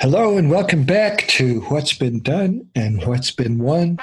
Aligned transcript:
Hello, 0.00 0.36
and 0.36 0.48
welcome 0.48 0.84
back 0.84 1.26
to 1.26 1.60
What's 1.62 1.92
Been 1.92 2.20
Done 2.20 2.68
and 2.76 3.04
What's 3.04 3.32
Been 3.32 3.58
Won. 3.58 3.98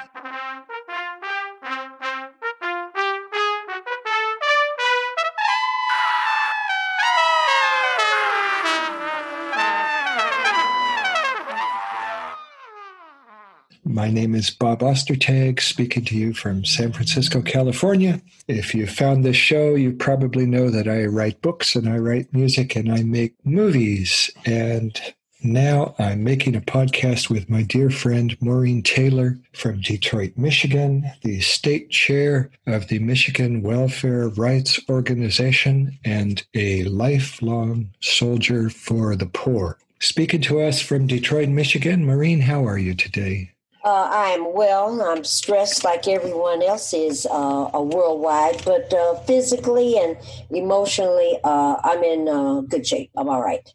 My 13.82 14.10
name 14.10 14.34
is 14.34 14.50
Bob 14.50 14.80
Ostertag, 14.80 15.62
speaking 15.62 16.04
to 16.04 16.14
you 16.14 16.34
from 16.34 16.66
San 16.66 16.92
Francisco, 16.92 17.40
California. 17.40 18.20
If 18.48 18.74
you 18.74 18.86
found 18.86 19.24
this 19.24 19.38
show, 19.38 19.74
you 19.74 19.94
probably 19.94 20.44
know 20.44 20.68
that 20.68 20.86
I 20.88 21.06
write 21.06 21.40
books 21.40 21.74
and 21.74 21.88
I 21.88 21.96
write 21.96 22.34
music 22.34 22.76
and 22.76 22.92
I 22.92 23.02
make 23.02 23.34
movies. 23.46 24.30
And 24.44 25.00
now 25.42 25.94
I'm 25.98 26.24
making 26.24 26.56
a 26.56 26.60
podcast 26.60 27.30
with 27.30 27.48
my 27.50 27.62
dear 27.62 27.90
friend 27.90 28.36
Maureen 28.40 28.82
Taylor 28.82 29.38
from 29.52 29.80
Detroit, 29.80 30.32
Michigan, 30.36 31.10
the 31.22 31.40
state 31.40 31.90
chair 31.90 32.50
of 32.66 32.88
the 32.88 32.98
Michigan 32.98 33.62
Welfare 33.62 34.28
Rights 34.28 34.80
Organization 34.88 35.98
and 36.04 36.44
a 36.54 36.84
lifelong 36.84 37.90
soldier 38.00 38.70
for 38.70 39.16
the 39.16 39.26
poor. 39.26 39.78
Speaking 40.00 40.40
to 40.42 40.60
us 40.60 40.80
from 40.80 41.06
Detroit, 41.06 41.48
Michigan, 41.48 42.04
Maureen, 42.04 42.40
how 42.40 42.66
are 42.66 42.78
you 42.78 42.94
today? 42.94 43.52
Uh, 43.84 44.08
I 44.10 44.30
am 44.30 44.52
well. 44.52 45.00
I'm 45.00 45.22
stressed 45.22 45.84
like 45.84 46.08
everyone 46.08 46.60
else 46.62 46.92
is 46.92 47.24
uh, 47.30 47.70
worldwide, 47.72 48.64
but 48.64 48.92
uh, 48.92 49.14
physically 49.20 49.96
and 49.96 50.16
emotionally, 50.50 51.38
uh, 51.44 51.76
I'm 51.84 52.02
in 52.02 52.28
uh, 52.28 52.62
good 52.62 52.84
shape. 52.84 53.10
I'm 53.16 53.28
all 53.28 53.42
right. 53.42 53.72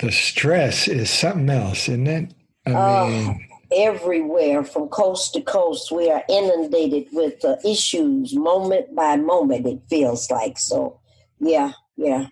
The 0.00 0.12
stress 0.12 0.88
is 0.88 1.10
something 1.10 1.50
else, 1.50 1.88
isn't 1.88 2.06
it? 2.06 2.34
I 2.66 2.72
uh, 2.72 3.06
mean, 3.06 3.48
everywhere 3.72 4.64
from 4.64 4.88
coast 4.88 5.34
to 5.34 5.40
coast, 5.40 5.92
we 5.92 6.10
are 6.10 6.24
inundated 6.28 7.08
with 7.12 7.44
issues 7.64 8.34
moment 8.34 8.94
by 8.94 9.16
moment, 9.16 9.66
it 9.66 9.80
feels 9.88 10.30
like. 10.30 10.58
So, 10.58 11.00
yeah, 11.38 11.72
yeah. 11.96 12.28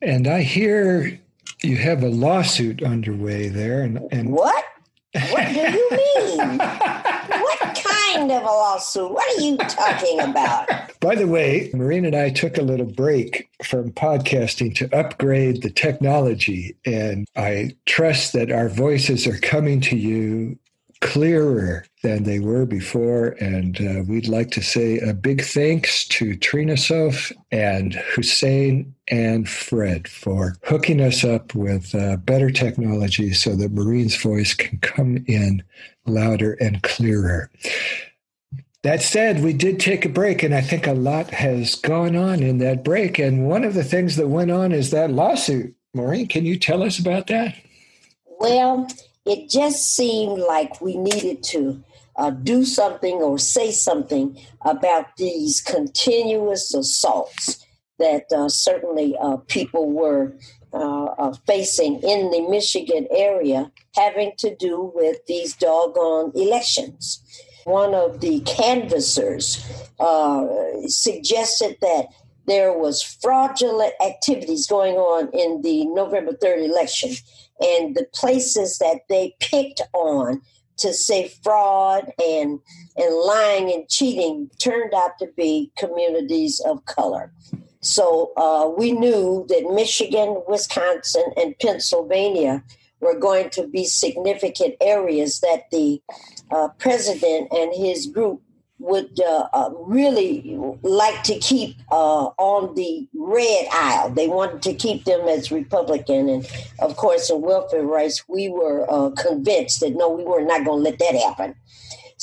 And 0.00 0.26
I 0.26 0.42
hear 0.42 1.20
you 1.62 1.76
have 1.76 2.02
a 2.02 2.08
lawsuit 2.08 2.82
underway 2.82 3.48
there. 3.48 3.82
And, 3.82 4.00
and 4.10 4.32
what? 4.32 4.64
What 5.30 5.48
do 5.48 5.60
you 5.60 5.88
mean? 5.90 6.58
what 6.58 7.84
kind 7.86 8.30
of 8.30 8.42
a 8.42 8.46
lawsuit? 8.46 9.10
What 9.10 9.38
are 9.38 9.42
you 9.42 9.56
talking 9.56 10.20
about? 10.20 10.68
By 11.04 11.16
the 11.16 11.26
way, 11.26 11.70
Maureen 11.74 12.06
and 12.06 12.16
I 12.16 12.30
took 12.30 12.56
a 12.56 12.62
little 12.62 12.86
break 12.86 13.50
from 13.62 13.92
podcasting 13.92 14.74
to 14.76 14.98
upgrade 14.98 15.60
the 15.60 15.68
technology, 15.68 16.78
and 16.86 17.28
I 17.36 17.76
trust 17.84 18.32
that 18.32 18.50
our 18.50 18.70
voices 18.70 19.26
are 19.26 19.36
coming 19.36 19.82
to 19.82 19.98
you 19.98 20.58
clearer 21.02 21.84
than 22.02 22.22
they 22.22 22.40
were 22.40 22.64
before. 22.64 23.36
And 23.38 23.78
uh, 23.82 24.04
we'd 24.08 24.28
like 24.28 24.50
to 24.52 24.62
say 24.62 24.98
a 25.00 25.12
big 25.12 25.44
thanks 25.44 26.08
to 26.08 26.36
Trina 26.36 26.78
Sof 26.78 27.30
and 27.52 27.92
Hussein 27.92 28.94
and 29.08 29.46
Fred 29.46 30.08
for 30.08 30.56
hooking 30.62 31.02
us 31.02 31.22
up 31.22 31.54
with 31.54 31.94
uh, 31.94 32.16
better 32.16 32.48
technology 32.48 33.34
so 33.34 33.54
that 33.56 33.72
Maureen's 33.72 34.16
voice 34.16 34.54
can 34.54 34.78
come 34.78 35.22
in 35.28 35.62
louder 36.06 36.54
and 36.54 36.82
clearer. 36.82 37.50
That 38.84 39.00
said, 39.00 39.42
we 39.42 39.54
did 39.54 39.80
take 39.80 40.04
a 40.04 40.10
break, 40.10 40.42
and 40.42 40.54
I 40.54 40.60
think 40.60 40.86
a 40.86 40.92
lot 40.92 41.30
has 41.30 41.74
gone 41.74 42.14
on 42.14 42.42
in 42.42 42.58
that 42.58 42.84
break. 42.84 43.18
And 43.18 43.48
one 43.48 43.64
of 43.64 43.72
the 43.72 43.82
things 43.82 44.16
that 44.16 44.28
went 44.28 44.50
on 44.50 44.72
is 44.72 44.90
that 44.90 45.10
lawsuit. 45.10 45.74
Maureen, 45.94 46.28
can 46.28 46.44
you 46.44 46.58
tell 46.58 46.82
us 46.82 46.98
about 46.98 47.26
that? 47.28 47.54
Well, 48.26 48.86
it 49.24 49.48
just 49.48 49.96
seemed 49.96 50.38
like 50.38 50.82
we 50.82 50.98
needed 50.98 51.42
to 51.44 51.82
uh, 52.16 52.28
do 52.28 52.66
something 52.66 53.14
or 53.22 53.38
say 53.38 53.70
something 53.70 54.38
about 54.66 55.16
these 55.16 55.62
continuous 55.62 56.74
assaults 56.74 57.64
that 57.98 58.30
uh, 58.32 58.50
certainly 58.50 59.16
uh, 59.18 59.38
people 59.48 59.92
were 59.92 60.36
uh, 60.74 61.04
uh, 61.04 61.34
facing 61.46 62.00
in 62.00 62.30
the 62.30 62.46
Michigan 62.50 63.06
area 63.10 63.72
having 63.94 64.32
to 64.36 64.54
do 64.54 64.92
with 64.94 65.24
these 65.26 65.56
doggone 65.56 66.32
elections. 66.34 67.22
One 67.64 67.94
of 67.94 68.20
the 68.20 68.40
canvassers 68.40 69.64
uh, 69.98 70.46
suggested 70.86 71.76
that 71.80 72.06
there 72.46 72.76
was 72.76 73.02
fraudulent 73.02 73.94
activities 74.04 74.66
going 74.66 74.96
on 74.96 75.30
in 75.32 75.62
the 75.62 75.86
November 75.86 76.32
3rd 76.32 76.68
election 76.68 77.10
and 77.60 77.94
the 77.94 78.06
places 78.12 78.78
that 78.78 79.00
they 79.08 79.34
picked 79.40 79.80
on 79.92 80.42
to 80.76 80.92
say 80.92 81.28
fraud 81.42 82.12
and 82.22 82.60
and 82.96 83.14
lying 83.14 83.72
and 83.72 83.88
cheating 83.88 84.50
turned 84.58 84.92
out 84.92 85.18
to 85.18 85.28
be 85.36 85.70
communities 85.78 86.60
of 86.60 86.84
color. 86.84 87.32
So 87.80 88.32
uh, 88.36 88.72
we 88.76 88.92
knew 88.92 89.44
that 89.48 89.70
Michigan, 89.74 90.42
Wisconsin, 90.48 91.24
and 91.36 91.54
Pennsylvania 91.60 92.62
were 93.04 93.18
going 93.18 93.50
to 93.50 93.66
be 93.68 93.84
significant 93.84 94.74
areas 94.80 95.40
that 95.40 95.70
the 95.70 96.00
uh, 96.50 96.68
president 96.78 97.52
and 97.52 97.72
his 97.74 98.06
group 98.06 98.40
would 98.80 99.18
uh, 99.20 99.48
uh, 99.52 99.70
really 99.78 100.58
like 100.82 101.22
to 101.22 101.38
keep 101.38 101.76
uh, 101.92 102.26
on 102.38 102.74
the 102.74 103.08
red 103.14 103.66
aisle. 103.72 104.10
They 104.10 104.28
wanted 104.28 104.62
to 104.62 104.74
keep 104.74 105.04
them 105.04 105.28
as 105.28 105.52
Republican. 105.52 106.28
And 106.28 106.46
of 106.80 106.96
course, 106.96 107.30
in 107.30 107.40
welfare 107.40 107.84
rights, 107.84 108.24
we 108.28 108.48
were 108.48 108.86
uh, 108.90 109.10
convinced 109.10 109.80
that 109.80 109.94
no, 109.94 110.10
we 110.10 110.24
were 110.24 110.42
not 110.42 110.64
going 110.64 110.84
to 110.84 110.90
let 110.90 110.98
that 110.98 111.14
happen. 111.14 111.54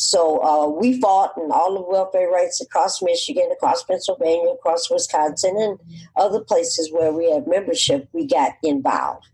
So 0.01 0.44
uh, 0.44 0.67
we 0.67 1.00
fought 1.00 1.34
in 1.38 1.51
all 1.51 1.78
of 1.78 1.85
welfare 1.88 2.29
rights 2.29 2.59
across 2.59 3.01
Michigan, 3.01 3.50
across 3.51 3.84
Pennsylvania, 3.84 4.50
across 4.50 4.89
Wisconsin, 4.89 5.56
and 5.57 5.79
other 6.16 6.41
places 6.41 6.91
where 6.91 7.13
we 7.13 7.31
have 7.31 7.45
membership, 7.45 8.09
we 8.12 8.25
got 8.25 8.53
involved. 8.63 9.28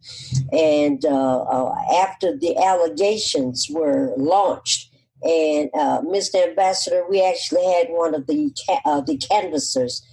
And 0.51 1.05
uh, 1.05 1.71
after 2.01 2.37
the 2.37 2.57
allegations 2.57 3.67
were 3.69 4.13
launched, 4.17 4.91
and 5.23 5.69
uh, 5.73 6.01
Mr. 6.01 6.47
Ambassador, 6.47 7.03
we 7.09 7.23
actually 7.23 7.65
had 7.65 7.87
one 7.89 8.13
of 8.13 8.27
the 8.27 8.51
uh, 8.85 9.01
the 9.01 9.17
canvassers 9.17 10.05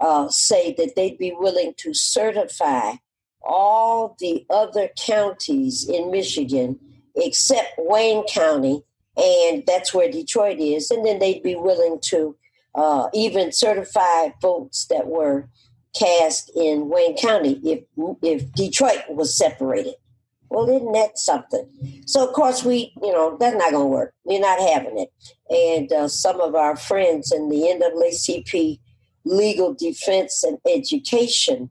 uh, 0.00 0.28
say 0.30 0.74
that 0.78 0.96
they'd 0.96 1.18
be 1.18 1.34
willing 1.38 1.74
to 1.78 1.94
certify 1.94 2.94
all 3.42 4.16
the 4.18 4.44
other 4.50 4.88
counties 4.96 5.88
in 5.88 6.10
Michigan 6.10 6.78
except 7.14 7.74
Wayne 7.78 8.24
County, 8.26 8.82
and 9.18 9.64
that's 9.66 9.92
where 9.92 10.10
Detroit 10.10 10.58
is, 10.58 10.90
and 10.90 11.04
then 11.04 11.18
they'd 11.18 11.42
be 11.42 11.56
willing 11.56 11.98
to 12.04 12.36
uh, 12.74 13.08
even 13.12 13.52
certify 13.52 14.28
votes 14.40 14.86
that 14.86 15.08
were 15.08 15.48
cast 15.98 16.50
in 16.54 16.88
Wayne 16.88 17.16
County 17.16 17.60
if 17.64 17.84
if 18.22 18.52
Detroit 18.52 19.02
was 19.08 19.36
separated. 19.36 19.94
Well, 20.50 20.68
isn't 20.70 20.92
that 20.92 21.18
something? 21.18 21.68
So, 22.06 22.26
of 22.26 22.32
course, 22.32 22.64
we, 22.64 22.92
you 23.02 23.12
know, 23.12 23.36
that's 23.38 23.56
not 23.56 23.72
going 23.72 23.84
to 23.84 23.88
work. 23.88 24.14
We're 24.24 24.40
not 24.40 24.58
having 24.58 24.98
it. 24.98 25.12
And 25.50 25.92
uh, 25.92 26.08
some 26.08 26.40
of 26.40 26.54
our 26.54 26.74
friends 26.74 27.32
in 27.32 27.50
the 27.50 27.56
NAACP 27.56 28.78
Legal 29.24 29.74
Defense 29.74 30.42
and 30.44 30.58
Education 30.66 31.70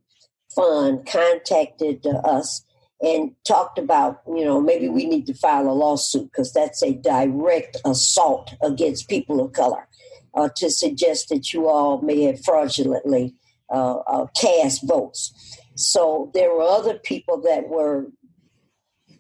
Fund 0.54 1.08
contacted 1.08 2.06
uh, 2.06 2.18
us 2.20 2.64
and 3.02 3.32
talked 3.48 3.78
about, 3.78 4.22
you 4.28 4.44
know, 4.44 4.60
maybe 4.60 4.90
we 4.90 5.06
need 5.06 5.28
to 5.28 5.34
file 5.34 5.70
a 5.70 5.72
lawsuit 5.72 6.32
because 6.32 6.52
that's 6.52 6.82
a 6.82 6.94
direct 6.94 7.78
assault 7.86 8.56
against 8.62 9.08
people 9.08 9.40
of 9.40 9.54
color 9.54 9.88
uh, 10.34 10.50
to 10.56 10.70
suggest 10.70 11.30
that 11.30 11.54
you 11.54 11.68
all 11.68 12.02
may 12.02 12.24
have 12.24 12.44
fraudulently 12.44 13.36
uh, 13.70 13.98
uh, 13.98 14.26
cast 14.40 14.88
votes. 14.88 15.58
So 15.76 16.32
there 16.34 16.52
were 16.52 16.64
other 16.64 16.96
people 16.96 17.40
that 17.42 17.70
were 17.70 18.08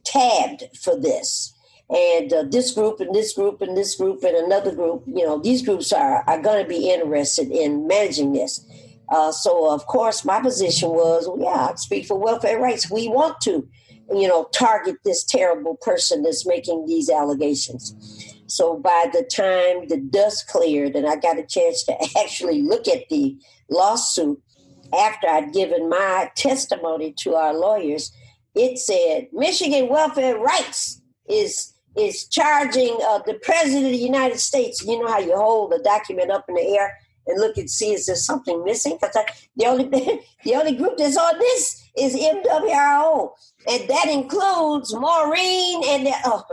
tabbed 0.05 0.63
for 0.81 0.99
this. 0.99 1.53
And 1.89 2.33
uh, 2.33 2.43
this 2.49 2.71
group 2.71 2.99
and 2.99 3.13
this 3.15 3.33
group 3.33 3.61
and 3.61 3.77
this 3.77 3.95
group 3.95 4.23
and 4.23 4.35
another 4.35 4.75
group, 4.75 5.03
you 5.05 5.25
know, 5.25 5.39
these 5.39 5.61
groups 5.61 5.93
are, 5.93 6.23
are 6.27 6.41
going 6.41 6.61
to 6.61 6.67
be 6.67 6.91
interested 6.91 7.49
in 7.49 7.87
managing 7.87 8.33
this. 8.33 8.65
Uh, 9.09 9.31
so, 9.31 9.71
of 9.71 9.85
course, 9.87 10.25
my 10.25 10.41
position 10.41 10.89
was, 10.89 11.27
well, 11.27 11.39
yeah, 11.39 11.71
I 11.71 11.75
speak 11.75 12.05
for 12.05 12.17
welfare 12.19 12.59
rights. 12.59 12.91
We 12.91 13.07
want 13.07 13.39
to, 13.41 13.67
you 14.13 14.27
know, 14.27 14.45
target 14.53 14.97
this 15.05 15.23
terrible 15.23 15.77
person 15.77 16.23
that's 16.23 16.45
making 16.45 16.85
these 16.85 17.09
allegations. 17.09 17.95
So, 18.47 18.77
by 18.77 19.07
the 19.11 19.23
time 19.23 19.87
the 19.87 19.97
dust 19.97 20.47
cleared 20.47 20.95
and 20.95 21.07
I 21.07 21.15
got 21.15 21.39
a 21.39 21.45
chance 21.45 21.83
to 21.85 21.95
actually 22.19 22.61
look 22.61 22.87
at 22.87 23.07
the 23.09 23.37
lawsuit 23.69 24.41
after 24.97 25.27
I'd 25.27 25.53
given 25.53 25.89
my 25.89 26.31
testimony 26.35 27.13
to 27.19 27.35
our 27.35 27.53
lawyers, 27.53 28.11
it 28.55 28.77
said 28.77 29.27
Michigan 29.31 29.89
Welfare 29.89 30.37
Rights 30.37 31.01
is 31.29 31.73
is 31.97 32.27
charging 32.27 32.95
uh, 33.03 33.19
the 33.25 33.33
president 33.41 33.85
of 33.85 33.91
the 33.91 33.97
United 33.97 34.39
States. 34.39 34.85
You 34.85 34.99
know 34.99 35.07
how 35.07 35.19
you 35.19 35.35
hold 35.35 35.73
a 35.73 35.79
document 35.79 36.29
up 36.29 36.45
in 36.47 36.55
the 36.55 36.61
air 36.61 36.95
and 37.27 37.39
look 37.39 37.57
and 37.57 37.69
see 37.69 37.93
is 37.93 38.05
there 38.05 38.15
something 38.15 38.63
missing? 38.63 38.97
Because 38.99 39.17
the 39.55 39.65
only 39.65 39.85
the 40.43 40.55
only 40.55 40.75
group 40.75 40.97
that's 40.97 41.17
on 41.17 41.37
this 41.39 41.83
is 41.97 42.15
MWRO, 42.15 43.31
and 43.69 43.89
that 43.89 44.07
includes 44.09 44.93
Maureen 44.93 45.81
and 45.87 46.05
the, 46.05 46.13
oh, 46.25 46.43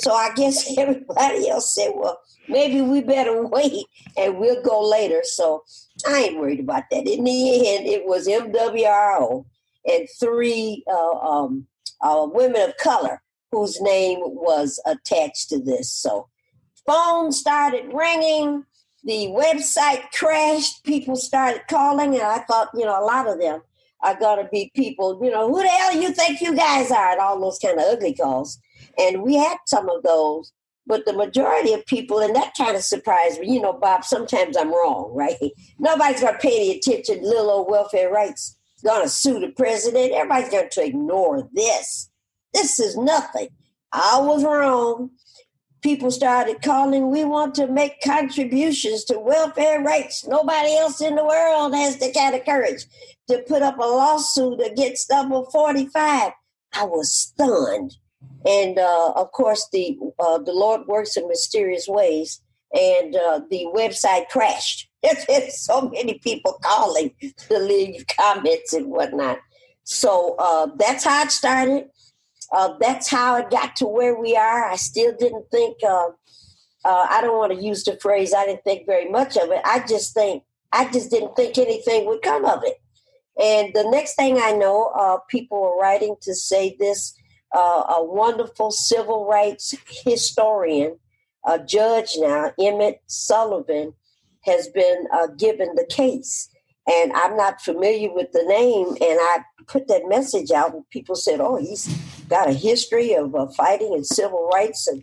so 0.00 0.12
I 0.12 0.32
guess 0.34 0.72
everybody 0.78 1.48
else 1.48 1.74
said, 1.74 1.92
well, 1.94 2.20
maybe 2.48 2.80
we 2.80 3.00
better 3.02 3.46
wait 3.46 3.84
and 4.16 4.38
we'll 4.38 4.62
go 4.62 4.88
later. 4.88 5.20
So 5.24 5.64
I 6.06 6.24
ain't 6.24 6.38
worried 6.38 6.60
about 6.60 6.84
that. 6.90 7.06
In 7.06 7.24
the 7.24 7.76
end, 7.76 7.86
it 7.86 8.06
was 8.06 8.26
MWRO 8.28 9.44
and 9.86 10.08
three 10.18 10.84
uh, 10.90 11.18
um, 11.18 11.66
uh, 12.00 12.26
women 12.30 12.70
of 12.70 12.76
color 12.78 13.22
whose 13.52 13.80
name 13.80 14.18
was 14.20 14.80
attached 14.84 15.48
to 15.50 15.60
this. 15.60 15.90
So 15.90 16.28
phone 16.86 17.32
started 17.32 17.92
ringing, 17.92 18.64
the 19.04 19.28
website 19.28 20.10
crashed, 20.12 20.84
people 20.84 21.16
started 21.16 21.62
calling, 21.68 22.14
and 22.14 22.22
I 22.22 22.38
thought, 22.38 22.70
you 22.74 22.84
know, 22.84 22.98
a 22.98 23.04
lot 23.04 23.28
of 23.28 23.38
them 23.38 23.60
are 24.02 24.18
going 24.18 24.42
to 24.42 24.48
be 24.50 24.70
people, 24.74 25.20
you 25.22 25.30
know, 25.30 25.48
who 25.48 25.62
the 25.62 25.68
hell 25.68 25.94
you 25.94 26.12
think 26.12 26.40
you 26.40 26.54
guys 26.54 26.90
are, 26.90 27.12
and 27.12 27.20
all 27.20 27.40
those 27.40 27.58
kind 27.58 27.78
of 27.78 27.84
ugly 27.84 28.14
calls. 28.14 28.58
And 28.98 29.22
we 29.22 29.34
had 29.34 29.56
some 29.66 29.88
of 29.88 30.02
those, 30.02 30.52
but 30.86 31.04
the 31.04 31.12
majority 31.12 31.72
of 31.72 31.86
people, 31.86 32.20
and 32.20 32.34
that 32.36 32.52
kind 32.56 32.76
of 32.76 32.82
surprised 32.82 33.40
me. 33.40 33.52
You 33.52 33.60
know, 33.60 33.72
Bob, 33.72 34.04
sometimes 34.04 34.56
I'm 34.56 34.70
wrong, 34.70 35.12
right? 35.14 35.36
Nobody's 35.78 36.20
going 36.20 36.34
to 36.34 36.38
pay 36.38 36.56
any 36.56 36.78
attention 36.78 37.20
to 37.20 37.26
little 37.26 37.50
old 37.50 37.70
welfare 37.70 38.10
rights, 38.10 38.56
going 38.84 39.02
to 39.02 39.08
sue 39.08 39.40
the 39.40 39.48
president. 39.48 40.12
Everybody's 40.12 40.50
going 40.50 40.68
to 40.70 40.84
ignore 40.84 41.48
this. 41.52 42.10
This 42.52 42.78
is 42.78 42.96
nothing. 42.96 43.48
I 43.92 44.20
was 44.20 44.44
wrong. 44.44 45.10
People 45.84 46.10
started 46.10 46.62
calling, 46.62 47.10
we 47.10 47.24
want 47.24 47.54
to 47.56 47.66
make 47.66 48.00
contributions 48.00 49.04
to 49.04 49.18
welfare 49.18 49.82
rights. 49.82 50.26
Nobody 50.26 50.74
else 50.78 51.02
in 51.02 51.14
the 51.14 51.24
world 51.24 51.74
has 51.74 51.98
the 51.98 52.10
kind 52.10 52.34
of 52.34 52.42
courage 52.46 52.86
to 53.28 53.44
put 53.46 53.60
up 53.60 53.76
a 53.76 53.82
lawsuit 53.82 54.62
against 54.64 55.10
number 55.10 55.42
45. 55.52 56.32
I 56.72 56.84
was 56.84 57.12
stunned. 57.12 57.96
And 58.46 58.78
uh, 58.78 59.12
of 59.14 59.30
course, 59.32 59.68
the 59.72 59.98
uh, 60.18 60.38
the 60.38 60.54
Lord 60.54 60.86
works 60.86 61.18
in 61.18 61.28
mysterious 61.28 61.86
ways, 61.86 62.40
and 62.72 63.14
uh, 63.14 63.40
the 63.50 63.66
website 63.74 64.28
crashed. 64.28 64.88
There's 65.02 65.58
so 65.58 65.90
many 65.90 66.18
people 66.18 66.58
calling 66.62 67.10
to 67.20 67.58
leave 67.58 68.06
comments 68.18 68.72
and 68.72 68.86
whatnot. 68.86 69.38
So 69.84 70.34
uh, 70.38 70.68
that's 70.76 71.04
how 71.04 71.24
it 71.24 71.30
started. 71.30 71.88
Uh, 72.54 72.74
that's 72.80 73.08
how 73.08 73.36
it 73.36 73.50
got 73.50 73.76
to 73.76 73.86
where 73.86 74.18
we 74.18 74.36
are. 74.36 74.70
I 74.70 74.76
still 74.76 75.12
didn't 75.18 75.50
think. 75.50 75.78
Uh, 75.82 76.10
I 76.84 77.20
don't 77.20 77.36
want 77.36 77.52
to 77.52 77.64
use 77.64 77.82
the 77.84 77.98
phrase. 78.00 78.32
I 78.32 78.46
didn't 78.46 78.62
think 78.62 78.86
very 78.86 79.10
much 79.10 79.36
of 79.36 79.50
it. 79.50 79.60
I 79.64 79.84
just 79.86 80.14
think 80.14 80.44
I 80.72 80.90
just 80.90 81.10
didn't 81.10 81.34
think 81.34 81.58
anything 81.58 82.06
would 82.06 82.22
come 82.22 82.44
of 82.44 82.62
it. 82.62 82.76
And 83.40 83.74
the 83.74 83.90
next 83.90 84.14
thing 84.14 84.38
I 84.38 84.52
know, 84.52 85.20
people 85.28 85.60
were 85.60 85.76
writing 85.76 86.14
to 86.22 86.34
say 86.34 86.76
this 86.78 87.14
uh, 87.54 87.84
a 87.96 88.04
wonderful 88.04 88.70
civil 88.70 89.26
rights 89.26 89.74
historian, 90.04 90.98
a 91.46 91.58
judge 91.58 92.10
now, 92.16 92.52
Emmet 92.58 93.00
Sullivan, 93.06 93.94
has 94.42 94.68
been 94.68 95.06
uh, 95.12 95.28
given 95.38 95.74
the 95.76 95.86
case. 95.88 96.50
And 96.86 97.12
I'm 97.14 97.36
not 97.36 97.62
familiar 97.62 98.12
with 98.12 98.32
the 98.32 98.42
name, 98.42 98.88
and 98.88 99.18
I 99.18 99.38
put 99.66 99.88
that 99.88 100.06
message 100.06 100.50
out, 100.50 100.74
and 100.74 100.88
people 100.90 101.14
said, 101.14 101.40
"Oh, 101.40 101.56
he's 101.56 101.88
got 102.28 102.48
a 102.48 102.52
history 102.52 103.14
of 103.14 103.34
uh, 103.34 103.46
fighting 103.56 103.92
in 103.92 104.04
civil 104.04 104.48
rights, 104.52 104.86
and 104.88 105.02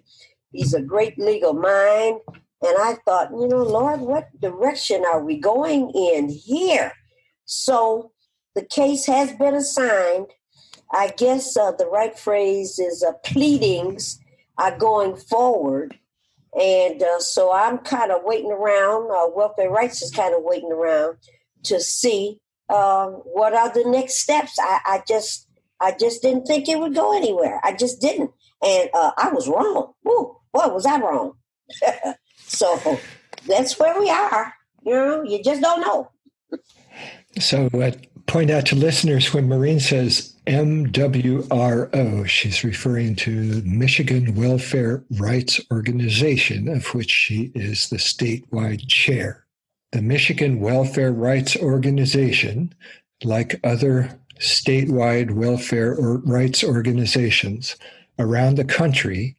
he's 0.51 0.73
a 0.73 0.81
great 0.81 1.17
legal 1.19 1.53
mind." 1.53 2.19
And 2.63 2.77
I 2.79 2.97
thought, 3.05 3.31
you 3.31 3.47
know, 3.47 3.63
Lord, 3.63 4.01
what 4.01 4.27
direction 4.39 5.03
are 5.05 5.23
we 5.23 5.39
going 5.39 5.89
in 5.95 6.29
here? 6.29 6.93
So 7.45 8.11
the 8.53 8.63
case 8.63 9.07
has 9.07 9.33
been 9.33 9.55
assigned 9.55 10.27
I 10.93 11.13
guess 11.15 11.55
uh, 11.55 11.71
the 11.71 11.85
right 11.85 12.17
phrase 12.17 12.77
is 12.77 13.03
uh, 13.03 13.13
pleadings 13.23 14.19
are 14.57 14.77
going 14.77 15.15
forward. 15.15 15.97
And 16.59 17.01
uh, 17.01 17.19
so 17.19 17.53
I'm 17.53 17.77
kind 17.79 18.11
of 18.11 18.23
waiting 18.23 18.51
around. 18.51 19.09
Uh, 19.09 19.31
welfare 19.33 19.69
rights 19.69 20.01
is 20.01 20.11
kind 20.11 20.35
of 20.35 20.41
waiting 20.43 20.71
around 20.71 21.17
to 21.63 21.79
see 21.79 22.39
um, 22.69 23.21
what 23.23 23.53
are 23.53 23.73
the 23.73 23.85
next 23.85 24.19
steps. 24.19 24.57
I, 24.59 24.79
I, 24.85 25.03
just, 25.07 25.47
I 25.81 25.95
just 25.99 26.21
didn't 26.21 26.45
think 26.45 26.69
it 26.69 26.79
would 26.79 26.95
go 26.95 27.15
anywhere. 27.15 27.59
I 27.63 27.73
just 27.73 27.99
didn't, 27.99 28.31
and 28.63 28.89
uh, 28.93 29.11
I 29.17 29.29
was 29.29 29.47
wrong. 29.47 29.93
Woo, 30.03 30.37
boy, 30.53 30.67
was 30.67 30.85
I 30.85 30.99
wrong? 30.99 31.33
so 32.37 32.99
that's 33.47 33.79
where 33.79 33.99
we 33.99 34.09
are. 34.09 34.53
You 34.83 34.93
know, 34.93 35.23
you 35.23 35.43
just 35.43 35.61
don't 35.61 35.81
know. 35.81 36.11
So, 37.39 37.69
uh, 37.73 37.91
point 38.27 38.51
out 38.51 38.65
to 38.67 38.75
listeners 38.75 39.33
when 39.33 39.47
Maureen 39.49 39.79
says 39.79 40.35
MWRO, 40.47 42.27
she's 42.27 42.63
referring 42.63 43.15
to 43.17 43.61
Michigan 43.65 44.35
Welfare 44.35 45.03
Rights 45.11 45.59
Organization, 45.71 46.67
of 46.67 46.85
which 46.93 47.09
she 47.09 47.51
is 47.55 47.89
the 47.89 47.97
statewide 47.97 48.87
chair. 48.87 49.45
The 49.91 50.01
Michigan 50.01 50.59
Welfare 50.59 51.11
Rights 51.11 51.55
Organization, 51.57 52.73
like 53.23 53.59
other 53.63 54.20
statewide 54.41 55.31
welfare 55.31 55.95
or 55.95 56.17
rights 56.19 56.63
organizations 56.63 57.75
around 58.19 58.55
the 58.55 58.65
country, 58.65 59.35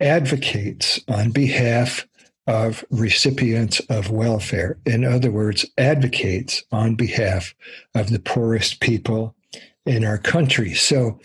advocates 0.00 1.00
on 1.08 1.30
behalf 1.30 2.06
of 2.46 2.84
recipients 2.90 3.78
of 3.90 4.10
welfare. 4.10 4.78
In 4.86 5.04
other 5.04 5.30
words, 5.30 5.66
advocates 5.76 6.62
on 6.72 6.94
behalf 6.94 7.54
of 7.94 8.10
the 8.10 8.18
poorest 8.18 8.80
people 8.80 9.34
in 9.84 10.04
our 10.04 10.18
country. 10.18 10.74
So, 10.74 11.20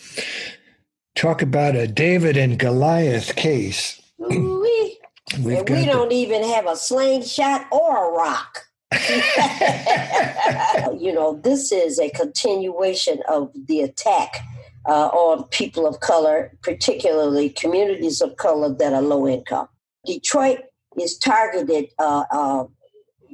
talk 1.16 1.42
about 1.42 1.76
a 1.76 1.88
David 1.88 2.36
and 2.36 2.60
Goliath 2.60 3.36
case. 3.36 4.02
we 4.20 5.86
don't 5.86 6.10
the, 6.10 6.16
even 6.16 6.44
have 6.44 6.68
a 6.68 6.76
slingshot 6.76 7.68
or 7.72 8.10
a 8.10 8.18
rock. 8.18 8.66
you 11.00 11.14
know, 11.14 11.40
this 11.44 11.72
is 11.72 12.00
a 12.00 12.10
continuation 12.10 13.20
of 13.28 13.52
the 13.68 13.82
attack 13.82 14.42
uh, 14.86 15.08
on 15.08 15.44
people 15.46 15.88
of 15.88 16.00
color, 16.00 16.52
particularly 16.62 17.50
communities 17.50 18.22
of 18.22 18.36
color 18.38 18.74
that 18.74 18.94
are 18.94 19.02
low 19.02 19.28
income. 19.28 19.68
Detroit 20.06 20.60
is 21.00 21.18
targeted 21.18 21.88
uh, 22.00 22.24
uh, 22.32 22.66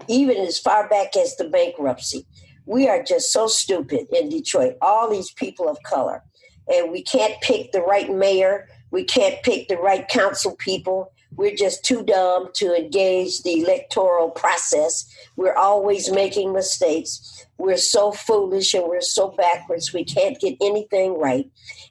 even 0.08 0.38
as 0.38 0.60
far 0.60 0.88
back 0.88 1.18
as 1.18 1.36
the 1.36 1.50
bankruptcy. 1.50 2.26
We 2.66 2.88
are 2.88 3.04
just 3.04 3.32
so 3.32 3.48
stupid 3.48 4.08
in 4.16 4.30
Detroit, 4.30 4.76
all 4.82 5.10
these 5.10 5.32
people 5.32 5.68
of 5.68 5.82
color. 5.84 6.24
And 6.68 6.92
we 6.92 7.02
can't 7.02 7.42
pick 7.42 7.72
the 7.72 7.82
right 7.82 8.14
mayor. 8.14 8.68
We 8.92 9.04
can't 9.04 9.42
pick 9.44 9.68
the 9.68 9.78
right 9.78 10.08
council 10.08 10.56
people. 10.57 11.12
We're 11.36 11.56
just 11.56 11.86
too 11.86 12.04
dumb 12.04 12.50
to 12.56 12.76
engage 12.76 13.44
the 13.44 13.62
electoral 13.62 14.30
process. 14.30 15.06
We're 15.36 15.56
always 15.56 16.12
making 16.12 16.54
mistakes. 16.54 17.45
We're 17.57 17.78
so 17.78 18.12
foolish 18.12 18.74
and 18.74 18.88
we're 18.88 19.02
so 19.02 19.30
backwards. 19.30 19.94
We 19.94 20.04
can't 20.04 20.40
get 20.40 20.57
anything 20.62 21.18
right. 21.19 21.50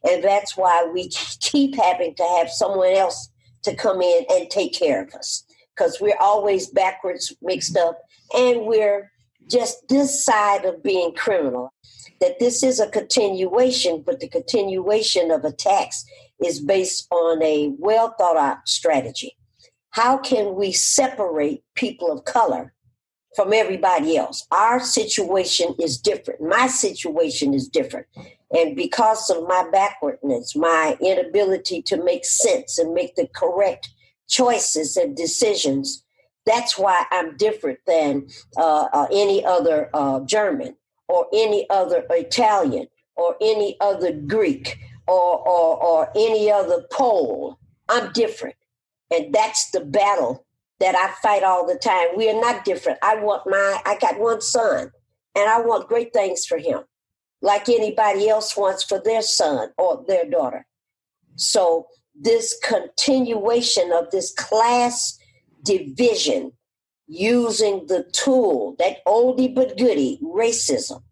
And 0.08 0.22
that's 0.22 0.56
why 0.56 0.88
we 0.92 1.08
keep 1.40 1.76
having 1.76 2.14
to 2.16 2.24
have 2.38 2.50
someone 2.50 2.92
else 2.92 3.30
to 3.62 3.74
come 3.74 4.02
in 4.02 4.24
and 4.30 4.50
take 4.50 4.74
care 4.74 5.02
of 5.02 5.14
us 5.14 5.44
because 5.74 6.00
we're 6.00 6.18
always 6.20 6.68
backwards 6.68 7.34
mixed 7.42 7.76
up 7.76 7.98
and 8.34 8.66
we're 8.66 9.10
just 9.48 9.88
this 9.88 10.24
side 10.24 10.64
of 10.64 10.82
being 10.82 11.14
criminal. 11.14 11.72
That 12.20 12.40
this 12.40 12.64
is 12.64 12.80
a 12.80 12.88
continuation, 12.88 14.02
but 14.04 14.18
the 14.18 14.28
continuation 14.28 15.30
of 15.30 15.44
attacks 15.44 16.04
is 16.44 16.60
based 16.60 17.06
on 17.10 17.42
a 17.42 17.72
well 17.78 18.14
thought 18.18 18.36
out 18.36 18.68
strategy. 18.68 19.36
How 19.90 20.18
can 20.18 20.54
we 20.54 20.72
separate 20.72 21.62
people 21.74 22.12
of 22.12 22.24
color 22.24 22.72
from 23.34 23.52
everybody 23.52 24.16
else? 24.16 24.46
Our 24.50 24.80
situation 24.80 25.74
is 25.80 25.98
different. 25.98 26.40
My 26.40 26.66
situation 26.66 27.54
is 27.54 27.68
different. 27.68 28.06
And 28.50 28.76
because 28.76 29.28
of 29.30 29.46
my 29.46 29.68
backwardness, 29.70 30.56
my 30.56 30.96
inability 31.00 31.82
to 31.82 32.02
make 32.02 32.24
sense 32.24 32.78
and 32.78 32.94
make 32.94 33.14
the 33.16 33.28
correct 33.34 33.90
choices 34.28 34.96
and 34.96 35.16
decisions. 35.16 36.04
That's 36.46 36.78
why 36.78 37.04
I'm 37.10 37.36
different 37.36 37.80
than 37.86 38.28
uh, 38.56 38.88
uh, 38.92 39.06
any 39.12 39.44
other 39.44 39.90
uh, 39.92 40.20
German 40.20 40.76
or 41.08 41.26
any 41.32 41.68
other 41.70 42.04
Italian 42.10 42.86
or 43.16 43.36
any 43.40 43.76
other 43.80 44.12
Greek 44.12 44.78
or, 45.08 45.38
or, 45.48 45.82
or 45.82 46.10
any 46.14 46.50
other 46.50 46.84
Pole. 46.92 47.58
I'm 47.88 48.12
different. 48.12 48.56
And 49.10 49.34
that's 49.34 49.70
the 49.70 49.80
battle 49.80 50.44
that 50.80 50.94
I 50.94 51.12
fight 51.22 51.42
all 51.42 51.66
the 51.66 51.78
time. 51.78 52.08
We 52.16 52.30
are 52.30 52.40
not 52.40 52.64
different. 52.64 52.98
I 53.02 53.16
want 53.16 53.42
my, 53.46 53.80
I 53.84 53.96
got 53.98 54.20
one 54.20 54.40
son 54.40 54.92
and 55.34 55.48
I 55.48 55.60
want 55.60 55.88
great 55.88 56.12
things 56.12 56.46
for 56.46 56.58
him, 56.58 56.80
like 57.40 57.68
anybody 57.68 58.28
else 58.28 58.56
wants 58.56 58.84
for 58.84 59.00
their 59.02 59.22
son 59.22 59.70
or 59.78 60.04
their 60.06 60.28
daughter. 60.28 60.66
So 61.36 61.86
this 62.14 62.58
continuation 62.62 63.92
of 63.92 64.10
this 64.10 64.32
class 64.34 65.18
division 65.62 66.52
using 67.06 67.86
the 67.86 68.04
tool, 68.12 68.76
that 68.78 69.04
oldie 69.06 69.54
but 69.54 69.78
goodie, 69.78 70.20
racism. 70.22 71.02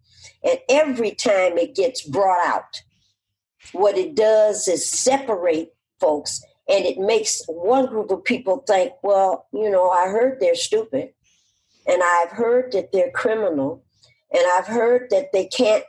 And 0.45 0.59
every 0.69 1.13
time 1.13 1.59
it 1.59 1.75
gets 1.75 2.03
brought 2.03 2.47
out, 2.47 2.83
what 3.73 3.97
it 3.97 4.15
does 4.15 4.69
is 4.69 4.89
separate 4.89 5.75
folks 6.01 6.43
and 6.69 6.85
it 6.85 6.99
makes 6.99 7.43
one 7.47 7.87
group 7.87 8.11
of 8.11 8.25
people 8.25 8.65
think, 8.67 8.93
well, 9.03 9.47
you 9.53 9.71
know, 9.71 9.91
I 9.91 10.09
heard 10.09 10.41
they're 10.41 10.55
stupid 10.55 11.11
and 11.87 12.03
I've 12.03 12.31
heard 12.31 12.73
that 12.73 12.93
they're 12.93 13.11
criminal 13.11 13.85
and 14.33 14.43
I've 14.57 14.67
heard 14.67 15.09
that 15.11 15.33
they 15.33 15.47
can't, 15.47 15.85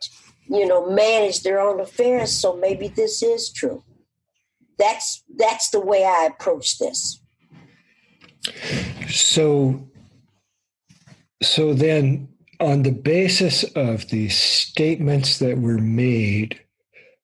you 0.47 0.67
know, 0.67 0.89
manage 0.89 1.41
their 1.41 1.59
own 1.59 1.79
affairs, 1.79 2.31
so 2.31 2.55
maybe 2.55 2.87
this 2.87 3.23
is 3.23 3.51
true. 3.51 3.83
That's 4.77 5.23
that's 5.35 5.71
the 5.71 5.79
way 5.79 6.05
I 6.05 6.25
approach 6.25 6.77
this. 6.77 7.19
So 9.09 9.89
so 11.41 11.73
then 11.73 12.29
on 12.59 12.83
the 12.83 12.91
basis 12.91 13.63
of 13.75 14.09
the 14.09 14.29
statements 14.29 15.39
that 15.39 15.57
were 15.57 15.79
made 15.79 16.59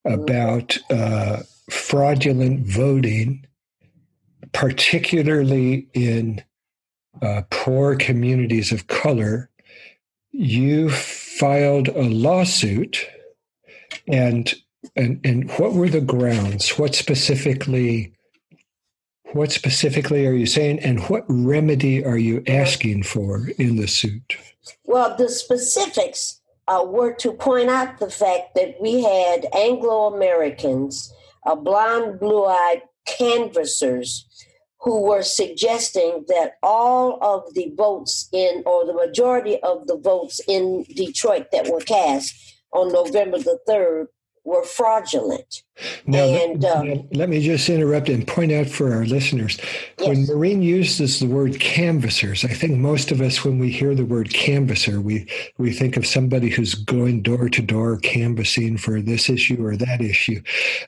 about 0.06 0.78
uh, 0.90 1.42
fraudulent 1.70 2.66
voting, 2.66 3.46
particularly 4.52 5.88
in 5.94 6.44
uh, 7.22 7.44
poor 7.50 7.96
communities 7.96 8.72
of 8.72 8.88
color, 8.88 9.50
you 10.32 10.90
filed 10.90 11.88
a 11.90 12.02
lawsuit 12.02 13.08
and 14.08 14.54
and 14.96 15.22
and 15.24 15.50
what 15.52 15.74
were 15.74 15.90
the 15.90 16.02
grounds? 16.02 16.78
What 16.78 16.96
specifically 16.96 18.14
what 19.32 19.52
specifically 19.52 20.28
are 20.28 20.34
you 20.34 20.46
saying 20.46 20.80
and 20.80 21.02
what 21.06 21.26
remedy 21.28 22.04
are 22.06 22.18
you 22.18 22.44
asking 22.48 23.04
for 23.04 23.50
in 23.58 23.78
the 23.78 23.88
suit? 23.88 24.38
Well 24.86 25.16
the 25.16 25.30
specifics 25.30 26.42
uh, 26.68 26.84
were 26.86 27.14
to 27.14 27.34
point 27.34 27.70
out 27.70 28.00
the 28.00 28.10
fact 28.10 28.56
that 28.56 28.76
we 28.82 29.04
had 29.04 29.46
anglo 29.54 30.14
americans 30.14 31.14
uh, 31.46 31.56
blonde 31.56 32.20
blue-eyed 32.20 32.82
canvassers 33.06 34.28
who 34.84 35.02
were 35.02 35.24
suggesting 35.24 36.26
that 36.28 36.54
all 36.62 37.18
of 37.24 37.54
the 37.54 37.74
votes 37.78 38.28
in, 38.34 38.64
or 38.66 38.86
the 38.86 38.94
majority 38.94 39.58
of 39.64 39.88
the 39.88 39.98
votes 39.98 40.42
in 40.48 40.84
Detroit 40.94 41.48
that 41.54 41.70
were 41.70 41.80
cast 41.80 42.36
on 42.74 42.92
November 42.92 43.38
the 43.38 43.58
3rd 43.68 44.08
were 44.44 44.64
fraudulent. 44.64 45.64
Now, 46.06 46.26
and, 46.26 46.62
let, 46.62 46.76
um, 46.76 47.08
let, 47.14 47.30
me 47.30 47.42
just 47.42 47.70
interrupt 47.70 48.10
and 48.10 48.28
point 48.28 48.52
out 48.52 48.68
for 48.68 48.94
our 48.94 49.06
listeners 49.06 49.58
yes. 49.98 50.08
when 50.08 50.26
Maureen 50.28 50.62
uses 50.62 51.20
the 51.20 51.28
word 51.28 51.60
canvassers, 51.60 52.44
I 52.44 52.50
think 52.50 52.78
most 52.78 53.12
of 53.12 53.22
us, 53.22 53.44
when 53.44 53.58
we 53.58 53.72
hear 53.72 53.96
the 53.96 54.06
word 54.06 54.34
canvasser, 54.34 55.02
we, 55.02 55.28
we 55.58 55.72
think 55.72 55.98
of 55.98 56.06
somebody 56.06 56.50
who's 56.50 56.76
going 56.76 57.22
door 57.22 57.50
to 57.50 57.62
door 57.62 57.98
canvassing 58.00 58.78
for 58.78 59.02
this 59.02 59.30
issue 59.30 59.66
or 59.66 59.78
that 59.78 60.02
issue. 60.02 60.42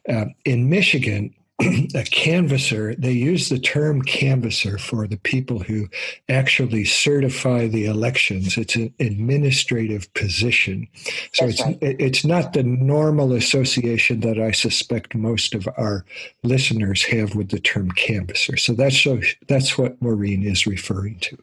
Uh, 0.08 0.26
in 0.44 0.70
Michigan, 0.70 1.34
a 1.62 2.04
canvasser, 2.04 2.96
they 2.96 3.14
use 3.14 3.48
the 3.48 3.60
term 3.60 4.02
canvasser 4.02 4.78
for 4.78 5.08
the 5.08 5.18
people 5.18 5.60
who 5.60 5.88
actually 6.28 6.84
certify 6.84 7.68
the 7.68 7.86
elections. 7.86 8.58
It's 8.58 8.76
an 8.76 8.94
administrative 9.00 10.14
position. 10.14 10.88
So 11.32 11.46
That's 11.46 11.62
it's 11.62 11.62
right. 11.62 11.78
it's 11.82 12.26
not 12.26 12.54
the 12.54 12.64
normal 12.64 13.32
association 13.32 14.20
that 14.20 14.38
I 14.38 14.52
suspect 14.52 15.16
most 15.16 15.56
of 15.56 15.68
our 15.78 16.04
listeners 16.44 17.04
have 17.04 17.36
with 17.36 17.50
the 17.50 17.60
term 17.60 17.90
canvasser. 17.92 18.58
So 18.58 18.74
that's 18.74 19.00
so 19.00 19.22
that's 19.48 19.78
what 19.78 20.02
Maureen 20.02 20.44
is 20.44 20.68
referring 20.68 21.20
to. 21.20 21.38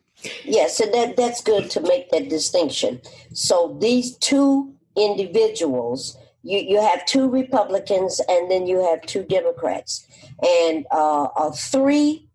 Yes, 0.45 0.79
and 0.79 0.93
that, 0.95 1.17
that's 1.17 1.43
good 1.43 1.71
to 1.71 1.81
make 1.81 2.11
that 2.11 2.29
distinction. 2.29 3.01
So 3.33 3.77
these 3.81 4.17
two 4.19 4.75
individuals 4.97 6.17
you, 6.43 6.59
you 6.59 6.81
have 6.81 7.05
two 7.07 7.29
Republicans 7.29 8.21
and 8.29 8.51
then 8.51 8.67
you 8.67 8.85
have 8.85 9.03
two 9.03 9.25
Democrats. 9.25 10.07
And 10.43 10.87
uh, 10.91 11.25
uh, 11.37 11.53
three 11.53 12.29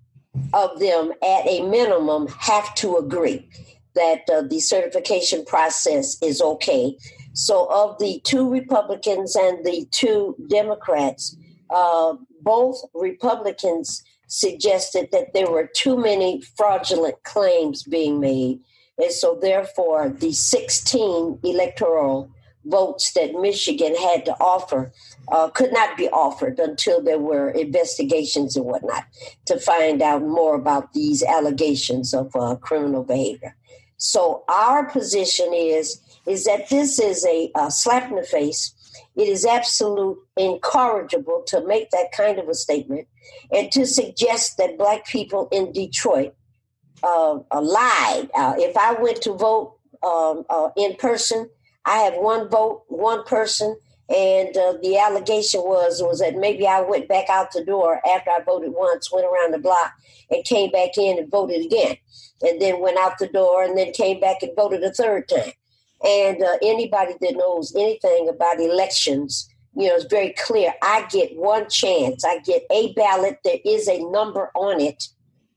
of 0.53 0.79
them, 0.79 1.11
at 1.23 1.47
a 1.47 1.61
minimum, 1.67 2.27
have 2.27 2.73
to 2.75 2.97
agree 2.97 3.49
that 3.95 4.21
uh, 4.31 4.43
the 4.43 4.59
certification 4.59 5.43
process 5.45 6.21
is 6.21 6.41
okay. 6.41 6.95
So, 7.33 7.67
of 7.71 7.97
the 7.99 8.21
two 8.23 8.49
Republicans 8.49 9.35
and 9.35 9.65
the 9.65 9.87
two 9.91 10.35
Democrats, 10.47 11.35
uh, 11.69 12.13
both 12.41 12.81
Republicans 12.93 14.03
suggested 14.27 15.09
that 15.11 15.33
there 15.33 15.49
were 15.49 15.69
too 15.75 15.97
many 15.97 16.41
fraudulent 16.41 17.21
claims 17.23 17.83
being 17.83 18.19
made. 18.19 18.59
And 18.97 19.11
so, 19.11 19.37
therefore, 19.41 20.09
the 20.09 20.31
16 20.31 21.39
electoral 21.43 22.31
votes 22.67 23.13
that 23.13 23.33
Michigan 23.33 23.95
had 23.95 24.25
to 24.25 24.33
offer 24.39 24.91
uh, 25.31 25.49
could 25.49 25.73
not 25.73 25.97
be 25.97 26.07
offered 26.09 26.59
until 26.59 27.01
there 27.01 27.19
were 27.19 27.49
investigations 27.49 28.55
and 28.55 28.65
whatnot 28.65 29.05
to 29.45 29.59
find 29.59 30.01
out 30.01 30.21
more 30.21 30.55
about 30.55 30.93
these 30.93 31.23
allegations 31.23 32.13
of 32.13 32.35
uh, 32.35 32.55
criminal 32.55 33.03
behavior. 33.03 33.55
So 33.97 34.43
our 34.47 34.89
position 34.89 35.53
is 35.53 36.01
is 36.25 36.43
that 36.43 36.69
this 36.69 36.99
is 36.99 37.25
a, 37.25 37.49
a 37.55 37.71
slap 37.71 38.09
in 38.09 38.17
the 38.17 38.23
face. 38.23 38.73
It 39.15 39.29
is 39.29 39.45
absolute 39.45 40.17
incorrigible 40.35 41.43
to 41.47 41.65
make 41.65 41.89
that 41.91 42.11
kind 42.11 42.37
of 42.37 42.49
a 42.49 42.53
statement 42.53 43.07
and 43.51 43.71
to 43.71 43.85
suggest 43.85 44.57
that 44.57 44.77
black 44.77 45.07
people 45.07 45.47
in 45.51 45.71
Detroit 45.71 46.33
uh, 47.01 47.39
lied. 47.53 48.29
Uh, 48.35 48.55
if 48.57 48.75
I 48.75 48.93
went 48.93 49.21
to 49.21 49.33
vote 49.33 49.77
um, 50.03 50.43
uh, 50.49 50.69
in 50.75 50.95
person, 50.95 51.49
I 51.87 51.99
had 51.99 52.15
one 52.15 52.49
vote, 52.49 52.83
one 52.89 53.23
person, 53.23 53.77
and 54.09 54.55
uh, 54.57 54.73
the 54.83 54.97
allegation 54.97 55.61
was 55.61 56.01
was 56.03 56.19
that 56.19 56.35
maybe 56.35 56.67
I 56.67 56.81
went 56.81 57.07
back 57.07 57.29
out 57.29 57.53
the 57.53 57.63
door 57.63 58.01
after 58.05 58.29
I 58.29 58.41
voted 58.45 58.73
once, 58.73 59.11
went 59.11 59.25
around 59.25 59.53
the 59.53 59.59
block, 59.59 59.93
and 60.29 60.43
came 60.43 60.69
back 60.69 60.97
in 60.97 61.17
and 61.17 61.31
voted 61.31 61.65
again, 61.65 61.95
and 62.41 62.61
then 62.61 62.81
went 62.81 62.97
out 62.97 63.17
the 63.19 63.27
door 63.27 63.63
and 63.63 63.77
then 63.77 63.93
came 63.93 64.19
back 64.19 64.43
and 64.43 64.55
voted 64.55 64.83
a 64.83 64.91
third 64.91 65.29
time. 65.29 65.53
And 66.05 66.43
uh, 66.43 66.57
anybody 66.61 67.13
that 67.21 67.37
knows 67.37 67.73
anything 67.73 68.27
about 68.29 68.59
elections, 68.59 69.49
you 69.73 69.87
know, 69.87 69.95
it's 69.95 70.05
very 70.05 70.33
clear. 70.37 70.73
I 70.81 71.07
get 71.09 71.37
one 71.37 71.69
chance. 71.69 72.25
I 72.25 72.39
get 72.39 72.63
a 72.69 72.93
ballot. 72.93 73.39
There 73.45 73.59
is 73.65 73.87
a 73.87 74.03
number 74.11 74.51
on 74.55 74.81
it, 74.81 75.05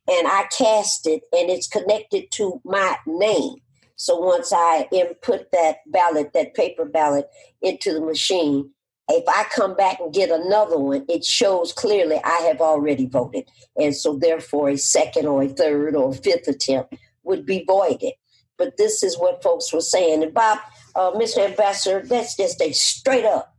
and 0.08 0.28
I 0.28 0.46
cast 0.56 1.08
it, 1.08 1.22
and 1.32 1.50
it's 1.50 1.66
connected 1.66 2.30
to 2.32 2.60
my 2.64 2.96
name. 3.04 3.56
So 4.00 4.16
once 4.16 4.50
I 4.50 4.88
input 4.92 5.52
that 5.52 5.80
ballot, 5.87 6.33
that 6.33 6.54
paper 6.54 6.87
ballot, 6.87 7.28
into 7.61 7.92
the 7.92 8.00
machine, 8.00 8.71
if 9.11 9.28
I 9.28 9.45
come 9.54 9.76
back 9.76 10.00
and 10.00 10.11
get 10.11 10.30
another 10.30 10.78
one, 10.78 11.04
it 11.07 11.23
shows 11.23 11.75
clearly 11.75 12.19
I 12.25 12.47
have 12.49 12.62
already 12.62 13.04
voted. 13.04 13.47
And 13.76 13.95
so 13.95 14.16
therefore 14.16 14.71
a 14.71 14.78
second 14.78 15.26
or 15.26 15.42
a 15.42 15.49
third 15.49 15.95
or 15.95 16.14
fifth 16.14 16.49
attempt 16.49 16.95
would 17.25 17.45
be 17.45 17.62
voided. 17.66 18.14
But 18.57 18.78
this 18.78 19.02
is 19.02 19.19
what 19.19 19.42
folks 19.42 19.71
were 19.71 19.83
saying. 19.83 20.23
And 20.23 20.33
Bob, 20.33 20.61
uh, 20.95 21.11
Mr. 21.11 21.45
Ambassador, 21.45 22.00
that's 22.02 22.38
just 22.38 22.62
a 22.62 22.73
straight 22.73 23.26
up 23.26 23.54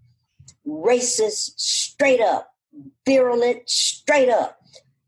racist, 0.65 1.51
straight 1.57 2.19
up 2.19 2.51
virulent, 3.05 3.69
straight 3.69 4.29
up 4.29 4.57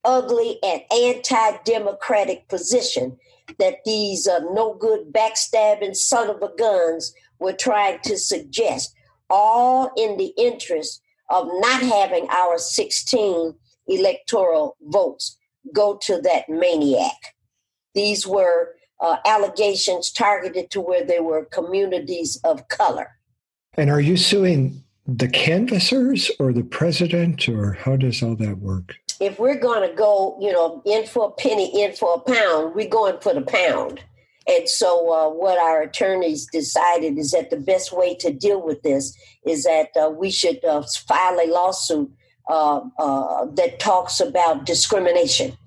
ugly 0.05 0.59
and 0.61 0.81
anti-democratic 0.91 2.47
position 2.49 3.17
that 3.59 3.77
these 3.85 4.27
uh, 4.27 4.39
no 4.51 4.75
good 4.75 5.11
backstabbing 5.11 5.95
son 5.95 6.29
of 6.29 6.41
a 6.41 6.49
guns 6.57 7.13
were 7.39 7.53
trying 7.53 7.99
to 8.03 8.17
suggest, 8.17 8.93
all 9.29 9.91
in 9.97 10.17
the 10.17 10.33
interest 10.37 11.01
of 11.29 11.47
not 11.59 11.81
having 11.81 12.27
our 12.29 12.57
16 12.57 13.53
electoral 13.87 14.77
votes 14.81 15.37
go 15.73 15.97
to 16.03 16.21
that 16.21 16.47
maniac. 16.49 17.35
These 17.93 18.25
were 18.25 18.73
uh, 18.99 19.17
allegations 19.25 20.11
targeted 20.11 20.69
to 20.71 20.81
where 20.81 21.03
there 21.03 21.23
were 21.23 21.45
communities 21.45 22.39
of 22.43 22.67
color. 22.69 23.11
And 23.75 23.89
are 23.89 24.01
you 24.01 24.17
suing 24.17 24.82
the 25.05 25.27
canvassers 25.27 26.31
or 26.39 26.53
the 26.53 26.63
president, 26.63 27.49
or 27.49 27.73
how 27.73 27.95
does 27.97 28.23
all 28.23 28.35
that 28.35 28.59
work? 28.59 28.95
if 29.23 29.39
we're 29.39 29.59
going 29.59 29.87
to 29.87 29.95
go, 29.95 30.37
you 30.41 30.51
know, 30.51 30.81
in 30.85 31.05
for 31.05 31.27
a 31.27 31.31
penny, 31.31 31.83
in 31.83 31.93
for 31.93 32.15
a 32.15 32.19
pound, 32.19 32.75
we're 32.75 32.89
going 32.89 33.19
for 33.19 33.33
the 33.33 33.41
pound. 33.41 34.01
And 34.47 34.67
so, 34.67 35.11
uh, 35.13 35.29
what 35.29 35.57
our 35.57 35.83
attorneys 35.83 36.45
decided 36.51 37.17
is 37.17 37.31
that 37.31 37.49
the 37.49 37.57
best 37.57 37.93
way 37.93 38.15
to 38.15 38.31
deal 38.31 38.61
with 38.61 38.81
this 38.81 39.17
is 39.45 39.63
that 39.63 39.89
uh, 39.95 40.09
we 40.09 40.29
should 40.29 40.63
uh, 40.65 40.83
file 41.07 41.39
a 41.39 41.47
lawsuit 41.47 42.11
uh, 42.49 42.81
uh, 42.99 43.45
that 43.55 43.79
talks 43.79 44.19
about 44.19 44.65
discrimination 44.65 45.57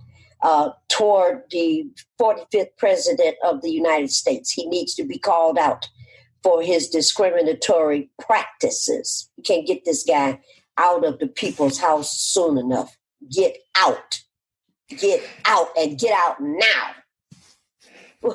uh, 0.42 0.70
toward 0.88 1.44
the 1.50 1.86
45th 2.20 2.76
president 2.76 3.36
of 3.42 3.62
the 3.62 3.70
United 3.70 4.10
States. 4.10 4.52
He 4.52 4.66
needs 4.66 4.94
to 4.96 5.04
be 5.04 5.18
called 5.18 5.56
out 5.56 5.88
for 6.46 6.62
his 6.62 6.88
discriminatory 6.88 8.08
practices. 8.20 9.28
You 9.36 9.42
can't 9.42 9.66
get 9.66 9.84
this 9.84 10.04
guy 10.04 10.38
out 10.78 11.04
of 11.04 11.18
the 11.18 11.26
people's 11.26 11.80
house 11.80 12.16
soon 12.16 12.56
enough 12.56 12.96
get 13.32 13.58
out. 13.76 14.20
Get 14.88 15.28
out 15.44 15.70
and 15.76 15.98
get 15.98 16.12
out 16.12 16.36
now. 16.40 18.30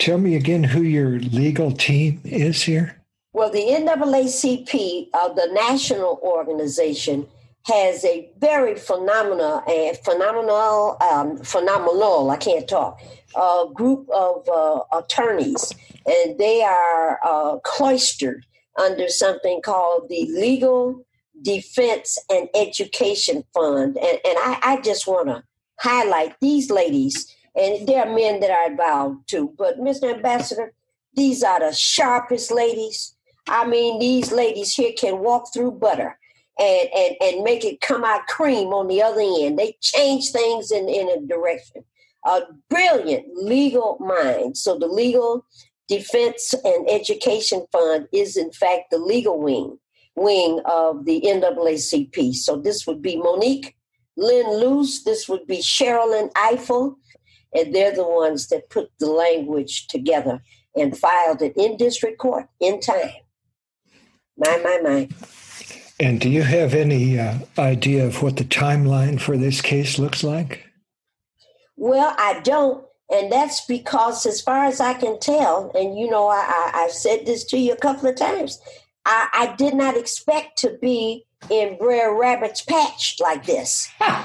tell 0.00 0.18
me 0.18 0.34
again 0.34 0.64
who 0.64 0.82
your 0.82 1.20
legal 1.20 1.70
team 1.70 2.20
is 2.24 2.64
here. 2.64 3.00
Well, 3.32 3.52
the 3.52 3.60
NAACP, 3.60 5.10
uh, 5.14 5.32
the 5.32 5.50
national 5.52 6.18
organization, 6.24 7.28
has 7.64 8.04
a 8.04 8.30
very 8.38 8.74
phenomenal 8.74 9.62
and 9.68 9.96
phenomenal, 9.98 10.96
um, 11.00 11.36
phenomenal. 11.38 12.30
I 12.30 12.36
can't 12.36 12.68
talk. 12.68 13.00
A 13.36 13.64
group 13.72 14.08
of 14.10 14.48
uh, 14.48 14.80
attorneys, 14.96 15.72
and 16.06 16.38
they 16.38 16.62
are 16.62 17.20
uh, 17.24 17.58
cloistered 17.58 18.46
under 18.80 19.08
something 19.08 19.60
called 19.62 20.08
the 20.08 20.26
Legal 20.32 21.04
Defense 21.42 22.18
and 22.30 22.48
Education 22.54 23.44
Fund. 23.54 23.96
And, 23.98 24.18
and 24.24 24.38
I, 24.38 24.58
I 24.62 24.80
just 24.80 25.06
want 25.06 25.28
to 25.28 25.44
highlight 25.78 26.34
these 26.40 26.70
ladies, 26.70 27.34
and 27.54 27.86
there 27.86 28.06
are 28.06 28.14
men 28.14 28.40
that 28.40 28.50
are 28.50 28.70
involved 28.70 29.28
too. 29.28 29.54
But, 29.56 29.78
Mr. 29.78 30.14
Ambassador, 30.14 30.72
these 31.14 31.42
are 31.42 31.60
the 31.60 31.74
sharpest 31.74 32.50
ladies. 32.50 33.14
I 33.46 33.66
mean, 33.66 33.98
these 33.98 34.32
ladies 34.32 34.74
here 34.74 34.92
can 34.96 35.18
walk 35.18 35.52
through 35.52 35.72
butter 35.72 36.18
and, 36.60 36.88
and, 36.94 37.16
and 37.22 37.44
make 37.44 37.64
it 37.64 37.80
come 37.80 38.04
out 38.04 38.26
cream 38.26 38.68
on 38.68 38.86
the 38.86 39.02
other 39.02 39.20
end. 39.20 39.58
They 39.58 39.76
change 39.80 40.30
things 40.30 40.70
in, 40.70 40.88
in 40.88 41.08
a 41.08 41.26
direction. 41.26 41.84
A 42.26 42.42
brilliant 42.68 43.24
legal 43.34 43.96
mind. 43.98 44.58
So 44.58 44.78
the 44.78 44.86
Legal 44.86 45.46
Defense 45.88 46.54
and 46.62 46.88
Education 46.88 47.64
Fund 47.72 48.08
is, 48.12 48.36
in 48.36 48.52
fact, 48.52 48.90
the 48.90 48.98
legal 48.98 49.40
wing 49.40 49.78
wing 50.16 50.60
of 50.66 51.06
the 51.06 51.22
NAACP. 51.22 52.34
So 52.34 52.56
this 52.56 52.86
would 52.86 53.00
be 53.00 53.16
Monique 53.16 53.74
Lin-Luse, 54.16 55.04
this 55.04 55.28
would 55.28 55.46
be 55.46 55.58
Sherrilyn 55.58 56.30
Ifill, 56.32 56.96
and 57.54 57.74
they're 57.74 57.94
the 57.94 58.06
ones 58.06 58.48
that 58.48 58.68
put 58.70 58.90
the 58.98 59.10
language 59.10 59.86
together 59.88 60.42
and 60.76 60.96
filed 60.96 61.42
it 61.42 61.56
in 61.56 61.76
district 61.76 62.18
court 62.18 62.46
in 62.60 62.80
time. 62.80 63.10
My, 64.36 64.58
my, 64.58 64.80
my. 64.82 65.08
And 66.00 66.18
do 66.18 66.30
you 66.30 66.42
have 66.42 66.72
any 66.72 67.18
uh, 67.18 67.34
idea 67.58 68.06
of 68.06 68.22
what 68.22 68.38
the 68.38 68.44
timeline 68.44 69.20
for 69.20 69.36
this 69.36 69.60
case 69.60 69.98
looks 69.98 70.24
like? 70.24 70.64
Well, 71.76 72.14
I 72.18 72.40
don't. 72.40 72.84
And 73.12 73.30
that's 73.30 73.66
because, 73.66 74.24
as 74.24 74.40
far 74.40 74.64
as 74.64 74.80
I 74.80 74.94
can 74.94 75.20
tell, 75.20 75.70
and 75.74 75.98
you 75.98 76.08
know, 76.08 76.28
I, 76.28 76.70
I, 76.74 76.82
have 76.82 76.92
said 76.92 77.26
this 77.26 77.44
to 77.46 77.58
you 77.58 77.72
a 77.72 77.76
couple 77.76 78.08
of 78.08 78.16
times, 78.16 78.60
I, 79.04 79.28
I 79.32 79.54
did 79.56 79.74
not 79.74 79.96
expect 79.96 80.58
to 80.58 80.78
be 80.80 81.26
in 81.50 81.76
Brer 81.76 82.16
Rabbit's 82.18 82.62
patch 82.62 83.16
like 83.20 83.44
this, 83.44 83.90
and, 84.00 84.24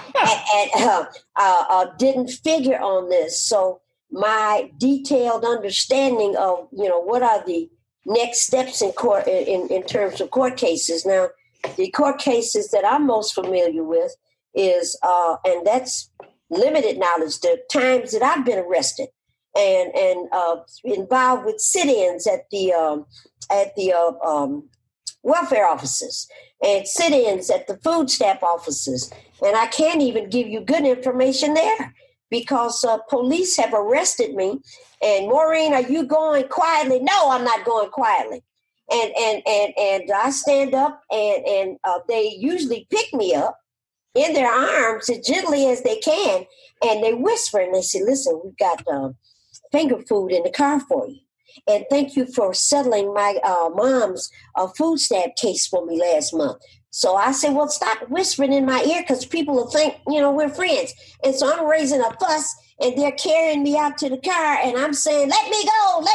and 0.56 0.70
uh, 0.76 1.06
uh, 1.36 1.64
uh, 1.70 1.86
didn't 1.98 2.30
figure 2.30 2.80
on 2.80 3.10
this. 3.10 3.42
So 3.42 3.82
my 4.12 4.72
detailed 4.78 5.44
understanding 5.44 6.36
of 6.38 6.68
you 6.72 6.88
know 6.88 7.00
what 7.02 7.24
are 7.24 7.44
the 7.46 7.70
next 8.06 8.42
steps 8.42 8.82
in 8.82 8.92
court 8.92 9.28
in, 9.28 9.68
in 9.70 9.84
terms 9.84 10.22
of 10.22 10.30
court 10.30 10.58
cases. 10.58 11.06
Now, 11.06 11.30
the 11.76 11.92
court 11.92 12.20
cases 12.20 12.72
that 12.72 12.86
I'm 12.86 13.06
most 13.06 13.34
familiar 13.34 13.84
with 13.84 14.16
is, 14.54 14.98
uh, 15.04 15.36
and 15.46 15.66
that's 15.66 16.10
limited 16.50 16.98
knowledge, 16.98 17.40
the 17.40 17.60
times 17.72 18.12
that 18.12 18.24
I've 18.24 18.46
been 18.46 18.60
arrested 18.60 19.10
and 19.58 19.94
and 19.96 20.28
uh, 20.32 20.58
involved 20.84 21.46
with 21.46 21.60
sit-ins 21.60 22.28
at 22.28 22.50
the 22.52 22.74
um, 22.74 23.06
at 23.52 23.76
the 23.76 23.94
uh, 23.94 24.12
um, 24.28 24.70
welfare 25.24 25.66
offices 25.66 26.28
and 26.64 26.88
sit-ins 26.88 27.50
at 27.50 27.68
the 27.68 27.78
food 27.78 28.10
stamp 28.10 28.44
offices, 28.44 29.12
and 29.46 29.56
I 29.56 29.68
can't 29.68 30.02
even 30.02 30.30
give 30.30 30.48
you 30.48 30.62
good 30.62 30.86
information 30.86 31.54
there 31.54 31.94
because 32.30 32.84
uh, 32.84 32.98
police 33.10 33.56
have 33.58 33.74
arrested 33.74 34.36
me. 34.36 34.60
And 35.02 35.28
Maureen, 35.28 35.74
are 35.74 35.82
you 35.82 36.06
going 36.06 36.48
quietly? 36.48 37.00
No, 37.00 37.30
I'm 37.30 37.44
not 37.44 37.66
going 37.66 37.90
quietly 37.90 38.44
and 38.92 39.12
and 39.18 39.42
and 39.48 39.74
and 39.78 40.12
I 40.12 40.30
stand 40.30 40.74
up 40.74 41.02
and 41.12 41.46
and 41.46 41.78
uh, 41.84 42.00
they 42.08 42.36
usually 42.38 42.88
pick 42.90 43.14
me 43.14 43.34
up 43.34 43.60
in 44.14 44.34
their 44.34 44.52
arms 44.52 45.10
as 45.10 45.26
gently 45.26 45.68
as 45.68 45.82
they 45.84 45.98
can, 45.98 46.46
and 46.84 47.04
they 47.04 47.14
whisper 47.14 47.60
and 47.60 47.74
they 47.74 47.82
say, 47.82 48.02
"Listen, 48.04 48.42
we've 48.44 48.58
got 48.58 48.88
um, 48.88 49.16
finger 49.72 50.00
food 50.08 50.32
in 50.32 50.44
the 50.44 50.52
car 50.52 50.80
for 50.80 51.08
you." 51.08 51.20
And 51.68 51.86
thank 51.90 52.16
you 52.16 52.26
for 52.26 52.54
settling 52.54 53.14
my 53.14 53.40
uh, 53.44 53.70
mom's 53.74 54.30
uh, 54.56 54.68
food 54.78 55.00
stamp 55.00 55.36
case 55.36 55.66
for 55.68 55.86
me 55.86 56.00
last 56.00 56.34
month. 56.34 56.62
So 56.96 57.16
I 57.18 57.34
said, 57.34 57.54
well, 57.54 57.68
stop 57.68 58.10
whispering 58.10 58.54
in 58.54 58.66
my 58.66 58.82
ear 58.84 59.02
because 59.02 59.26
people 59.26 59.54
will 59.54 59.70
think, 59.70 59.96
you 60.08 60.22
know, 60.22 60.32
we're 60.32 60.48
friends. 60.48 60.94
And 61.26 61.36
so 61.36 61.52
I'm 61.52 61.68
raising 61.68 62.00
a 62.00 62.10
fuss 62.22 62.56
and 62.80 62.98
they're 62.98 63.12
carrying 63.12 63.64
me 63.64 63.78
out 63.78 63.98
to 63.98 64.10
the 64.10 64.18
car 64.18 64.60
and 64.64 64.78
I'm 64.78 64.94
saying, 64.94 65.30
let 65.30 65.50
me 65.50 65.66
go, 65.66 66.00
let 66.02 66.15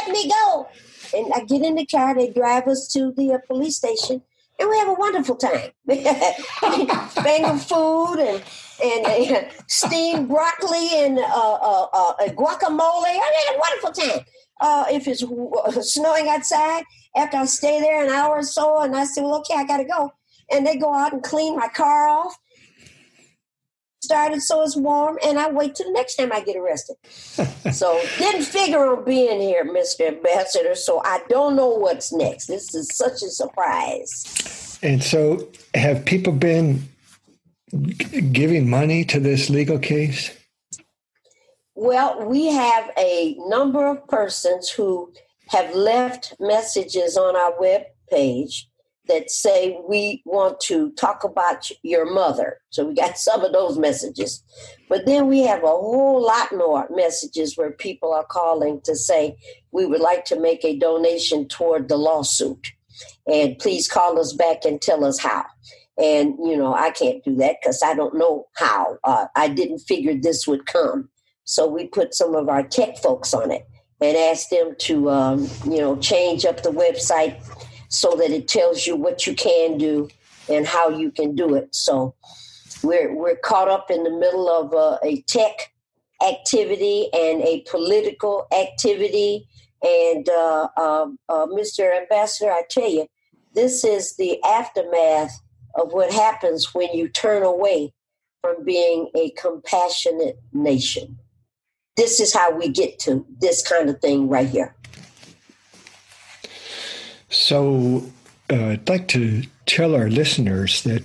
And 1.13 1.33
I 1.33 1.43
get 1.43 1.61
in 1.61 1.75
the 1.75 1.85
car, 1.85 2.15
they 2.15 2.29
drive 2.29 2.67
us 2.67 2.87
to 2.93 3.11
the 3.11 3.33
uh, 3.33 3.37
police 3.47 3.77
station, 3.77 4.21
and 4.59 4.69
we 4.69 4.77
have 4.77 4.87
a 4.87 4.93
wonderful 4.93 5.35
time. 5.35 5.71
Bang 5.85 7.45
of 7.45 7.63
food 7.63 8.19
and 8.19 8.43
and 8.83 9.35
uh, 9.35 9.43
steamed 9.67 10.27
broccoli 10.27 10.89
and 10.93 11.19
uh, 11.19 11.23
uh, 11.23 11.87
uh 11.93 12.27
guacamole. 12.29 13.05
I 13.05 13.45
had 13.47 13.55
a 13.55 13.59
wonderful 13.59 13.91
time. 13.91 14.25
If 14.93 15.07
it's 15.07 15.93
snowing 15.93 16.27
outside, 16.27 16.83
after 17.15 17.37
I 17.37 17.45
stay 17.45 17.79
there 17.79 18.03
an 18.03 18.11
hour 18.11 18.37
or 18.37 18.43
so, 18.43 18.81
and 18.81 18.95
I 18.95 19.05
say, 19.05 19.21
well, 19.21 19.39
okay, 19.39 19.55
I 19.55 19.65
got 19.65 19.77
to 19.77 19.85
go. 19.85 20.13
And 20.51 20.65
they 20.65 20.77
go 20.77 20.93
out 20.93 21.13
and 21.13 21.23
clean 21.23 21.55
my 21.57 21.67
car 21.69 22.07
off 22.07 22.37
started 24.03 24.41
so 24.41 24.63
it's 24.63 24.75
warm, 24.75 25.17
and 25.25 25.39
I 25.39 25.49
wait 25.49 25.75
till 25.75 25.85
the 25.87 25.93
next 25.93 26.15
time 26.15 26.31
I 26.33 26.41
get 26.41 26.55
arrested. 26.55 26.95
so 27.73 28.01
didn't 28.17 28.43
figure 28.43 28.85
on 28.85 29.05
being 29.05 29.39
here, 29.39 29.63
Mr. 29.63 30.07
Ambassador. 30.07 30.75
So 30.75 31.01
I 31.05 31.21
don't 31.29 31.55
know 31.55 31.69
what's 31.69 32.11
next. 32.11 32.47
This 32.47 32.73
is 32.73 32.89
such 32.95 33.21
a 33.23 33.29
surprise. 33.29 34.79
And 34.83 35.03
so, 35.03 35.47
have 35.75 36.03
people 36.05 36.33
been 36.33 36.81
giving 38.31 38.69
money 38.69 39.05
to 39.05 39.19
this 39.19 39.49
legal 39.49 39.77
case? 39.77 40.35
Well, 41.75 42.25
we 42.25 42.47
have 42.47 42.91
a 42.97 43.35
number 43.47 43.85
of 43.85 44.07
persons 44.07 44.69
who 44.69 45.13
have 45.49 45.73
left 45.75 46.33
messages 46.39 47.15
on 47.15 47.35
our 47.35 47.59
web 47.59 47.83
page 48.09 48.70
that 49.07 49.31
say 49.31 49.77
we 49.87 50.21
want 50.25 50.59
to 50.61 50.91
talk 50.91 51.23
about 51.23 51.69
your 51.83 52.11
mother. 52.11 52.59
So 52.69 52.85
we 52.85 52.95
got 52.95 53.17
some 53.17 53.43
of 53.43 53.51
those 53.51 53.77
messages. 53.77 54.43
But 54.89 55.05
then 55.05 55.27
we 55.27 55.41
have 55.41 55.63
a 55.63 55.67
whole 55.67 56.21
lot 56.23 56.51
more 56.51 56.87
messages 56.91 57.57
where 57.57 57.71
people 57.71 58.13
are 58.13 58.25
calling 58.25 58.81
to 58.83 58.95
say 58.95 59.37
we 59.71 59.85
would 59.85 60.01
like 60.01 60.25
to 60.25 60.39
make 60.39 60.63
a 60.63 60.77
donation 60.77 61.47
toward 61.47 61.87
the 61.87 61.97
lawsuit. 61.97 62.71
And 63.25 63.57
please 63.57 63.87
call 63.87 64.19
us 64.19 64.33
back 64.33 64.65
and 64.65 64.81
tell 64.81 65.05
us 65.05 65.19
how. 65.19 65.45
And, 65.97 66.35
you 66.39 66.57
know, 66.57 66.73
I 66.73 66.91
can't 66.91 67.23
do 67.23 67.35
that 67.35 67.57
because 67.61 67.81
I 67.83 67.93
don't 67.93 68.17
know 68.17 68.47
how. 68.55 68.97
Uh, 69.03 69.27
I 69.35 69.47
didn't 69.49 69.79
figure 69.79 70.15
this 70.15 70.47
would 70.47 70.65
come. 70.65 71.09
So 71.43 71.67
we 71.67 71.87
put 71.87 72.13
some 72.13 72.35
of 72.35 72.49
our 72.49 72.63
tech 72.63 72.97
folks 72.97 73.33
on 73.33 73.51
it 73.51 73.67
and 74.01 74.17
asked 74.17 74.49
them 74.49 74.75
to, 74.79 75.09
um, 75.09 75.47
you 75.65 75.77
know, 75.77 75.95
change 75.97 76.45
up 76.45 76.63
the 76.63 76.69
website 76.69 77.39
so 77.91 78.15
that 78.15 78.31
it 78.31 78.47
tells 78.47 78.87
you 78.87 78.95
what 78.95 79.27
you 79.27 79.35
can 79.35 79.77
do 79.77 80.09
and 80.49 80.65
how 80.65 80.89
you 80.89 81.11
can 81.11 81.35
do 81.35 81.55
it. 81.55 81.75
So 81.75 82.15
we're 82.83 83.13
we're 83.15 83.35
caught 83.35 83.67
up 83.67 83.91
in 83.91 84.03
the 84.03 84.09
middle 84.09 84.49
of 84.49 84.73
a, 84.73 84.97
a 85.05 85.21
tech 85.23 85.73
activity 86.25 87.09
and 87.13 87.41
a 87.41 87.63
political 87.69 88.47
activity. 88.57 89.47
And 89.83 90.27
uh, 90.29 90.69
uh, 90.77 91.07
uh, 91.27 91.47
Mr. 91.47 91.95
Ambassador, 91.95 92.51
I 92.51 92.63
tell 92.69 92.89
you, 92.89 93.07
this 93.53 93.83
is 93.83 94.15
the 94.15 94.41
aftermath 94.43 95.41
of 95.75 95.91
what 95.91 96.13
happens 96.13 96.73
when 96.73 96.93
you 96.93 97.09
turn 97.09 97.43
away 97.43 97.93
from 98.41 98.63
being 98.63 99.09
a 99.15 99.31
compassionate 99.31 100.39
nation. 100.53 101.17
This 101.97 102.19
is 102.19 102.33
how 102.33 102.55
we 102.55 102.69
get 102.69 102.99
to 102.99 103.25
this 103.39 103.67
kind 103.67 103.89
of 103.89 103.99
thing 103.99 104.29
right 104.29 104.47
here. 104.47 104.75
So 107.31 108.03
uh, 108.51 108.65
I'd 108.65 108.89
like 108.89 109.07
to 109.09 109.43
tell 109.65 109.95
our 109.95 110.09
listeners 110.09 110.83
that 110.83 111.03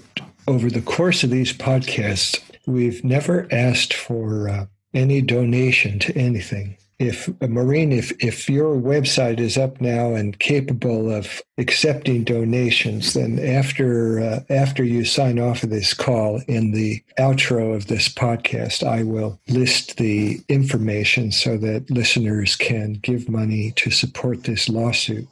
over 0.48 0.68
the 0.68 0.82
course 0.82 1.22
of 1.22 1.30
these 1.30 1.52
podcasts, 1.52 2.40
we've 2.66 3.02
never 3.04 3.46
asked 3.52 3.94
for 3.94 4.48
uh, 4.48 4.66
any 4.92 5.22
donation 5.22 5.98
to 6.00 6.16
anything. 6.18 6.76
If 6.98 7.28
uh, 7.28 7.46
Maureen, 7.46 7.92
if 7.92 8.10
if 8.24 8.48
your 8.48 8.74
website 8.74 9.38
is 9.38 9.58
up 9.58 9.82
now 9.82 10.14
and 10.14 10.38
capable 10.38 11.14
of 11.14 11.42
accepting 11.58 12.24
donations, 12.24 13.12
then 13.12 13.38
after 13.38 14.18
uh, 14.18 14.40
after 14.48 14.82
you 14.82 15.04
sign 15.04 15.38
off 15.38 15.62
of 15.62 15.68
this 15.70 15.92
call 15.92 16.40
in 16.48 16.72
the 16.72 17.02
outro 17.18 17.76
of 17.76 17.88
this 17.88 18.08
podcast, 18.08 18.82
I 18.82 19.02
will 19.02 19.38
list 19.46 19.98
the 19.98 20.40
information 20.48 21.30
so 21.32 21.58
that 21.58 21.90
listeners 21.90 22.56
can 22.56 22.94
give 22.94 23.28
money 23.28 23.72
to 23.76 23.90
support 23.90 24.44
this 24.44 24.68
lawsuit. 24.68 25.28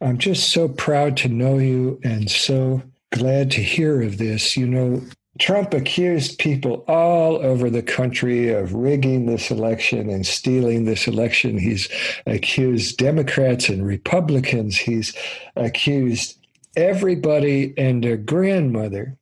I'm 0.00 0.18
just 0.18 0.50
so 0.50 0.68
proud 0.68 1.16
to 1.18 1.28
know 1.28 1.58
you 1.58 1.98
and 2.04 2.30
so 2.30 2.82
glad 3.12 3.50
to 3.52 3.62
hear 3.62 4.02
of 4.02 4.18
this. 4.18 4.56
You 4.56 4.66
know, 4.66 5.02
Trump 5.38 5.72
accused 5.72 6.38
people 6.38 6.84
all 6.86 7.36
over 7.36 7.70
the 7.70 7.82
country 7.82 8.50
of 8.50 8.74
rigging 8.74 9.26
this 9.26 9.50
election 9.50 10.10
and 10.10 10.26
stealing 10.26 10.84
this 10.84 11.06
election. 11.06 11.58
He's 11.58 11.88
accused 12.26 12.98
Democrats 12.98 13.68
and 13.68 13.86
Republicans. 13.86 14.76
He's 14.76 15.14
accused 15.56 16.38
everybody 16.76 17.72
and 17.78 18.04
their 18.04 18.16
grandmother. 18.16 19.16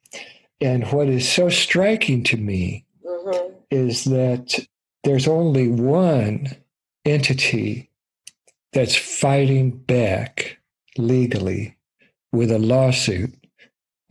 And 0.61 0.91
what 0.91 1.09
is 1.09 1.29
so 1.29 1.49
striking 1.49 2.25
to 2.25 2.37
me 2.37 2.85
mm-hmm. 3.05 3.55
is 3.71 4.05
that 4.05 4.59
there's 5.05 5.29
only 5.29 5.69
one 5.69 6.49
entity 7.05 7.91
that's 8.73 8.97
fighting 8.97 9.71
back 9.71 10.59
legally 10.99 11.77
with 12.33 12.51
a 12.51 12.59
lawsuit 12.59 13.35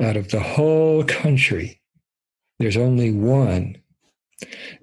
out 0.01 0.17
of 0.17 0.29
the 0.29 0.39
whole 0.39 1.03
country 1.03 1.81
there's 2.59 2.77
only 2.77 3.11
one, 3.11 3.77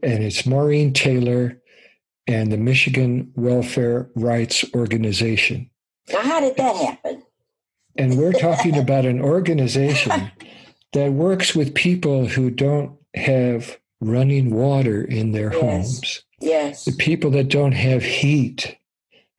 and 0.03 0.23
it's 0.23 0.45
Maureen 0.45 0.93
Taylor 0.93 1.61
and 2.27 2.53
the 2.53 2.57
Michigan 2.57 3.33
Welfare 3.35 4.11
Rights 4.15 4.65
Organization. 4.75 5.71
Now, 6.13 6.21
how 6.21 6.41
did 6.41 6.57
that 6.57 6.77
happen? 6.77 7.23
And 7.97 8.19
we're 8.19 8.33
talking 8.33 8.77
about 8.79 9.07
an 9.07 9.21
organization 9.21 10.31
that 10.93 11.13
works 11.13 11.55
with 11.55 11.75
people 11.75 12.27
who 12.27 12.51
don't 12.51 12.99
have 13.15 13.79
running 14.01 14.51
water 14.51 15.03
in 15.03 15.33
their 15.33 15.53
yes. 15.53 15.63
homes. 15.63 16.23
Yes. 16.41 16.85
The 16.85 16.93
people 16.93 17.31
that 17.31 17.49
don't 17.49 17.73
have 17.73 18.03
heat 18.03 18.77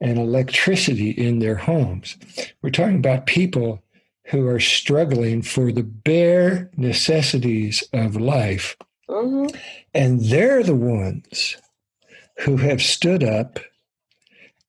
and 0.02 0.18
electricity 0.18 1.12
in 1.12 1.40
their 1.40 1.56
homes. 1.56 2.18
We're 2.62 2.72
talking 2.72 2.98
about 2.98 3.28
people 3.28 3.84
who 4.26 4.48
are 4.48 4.60
struggling 4.60 5.42
for 5.42 5.72
the 5.72 5.84
bare 5.84 6.70
necessities 6.76 7.84
of 7.94 8.16
life. 8.16 8.76
Mm-hmm. 9.10 9.56
And 9.94 10.22
they're 10.22 10.64
the 10.64 10.76
ones 10.76 11.58
who 12.40 12.58
have 12.58 12.82
stood 12.82 13.24
up 13.24 13.60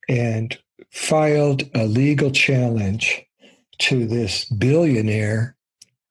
and 0.08 0.58
filed 0.90 1.68
a 1.74 1.86
legal 1.86 2.30
challenge 2.30 3.24
to 3.78 4.06
this 4.06 4.44
billionaire 4.46 5.56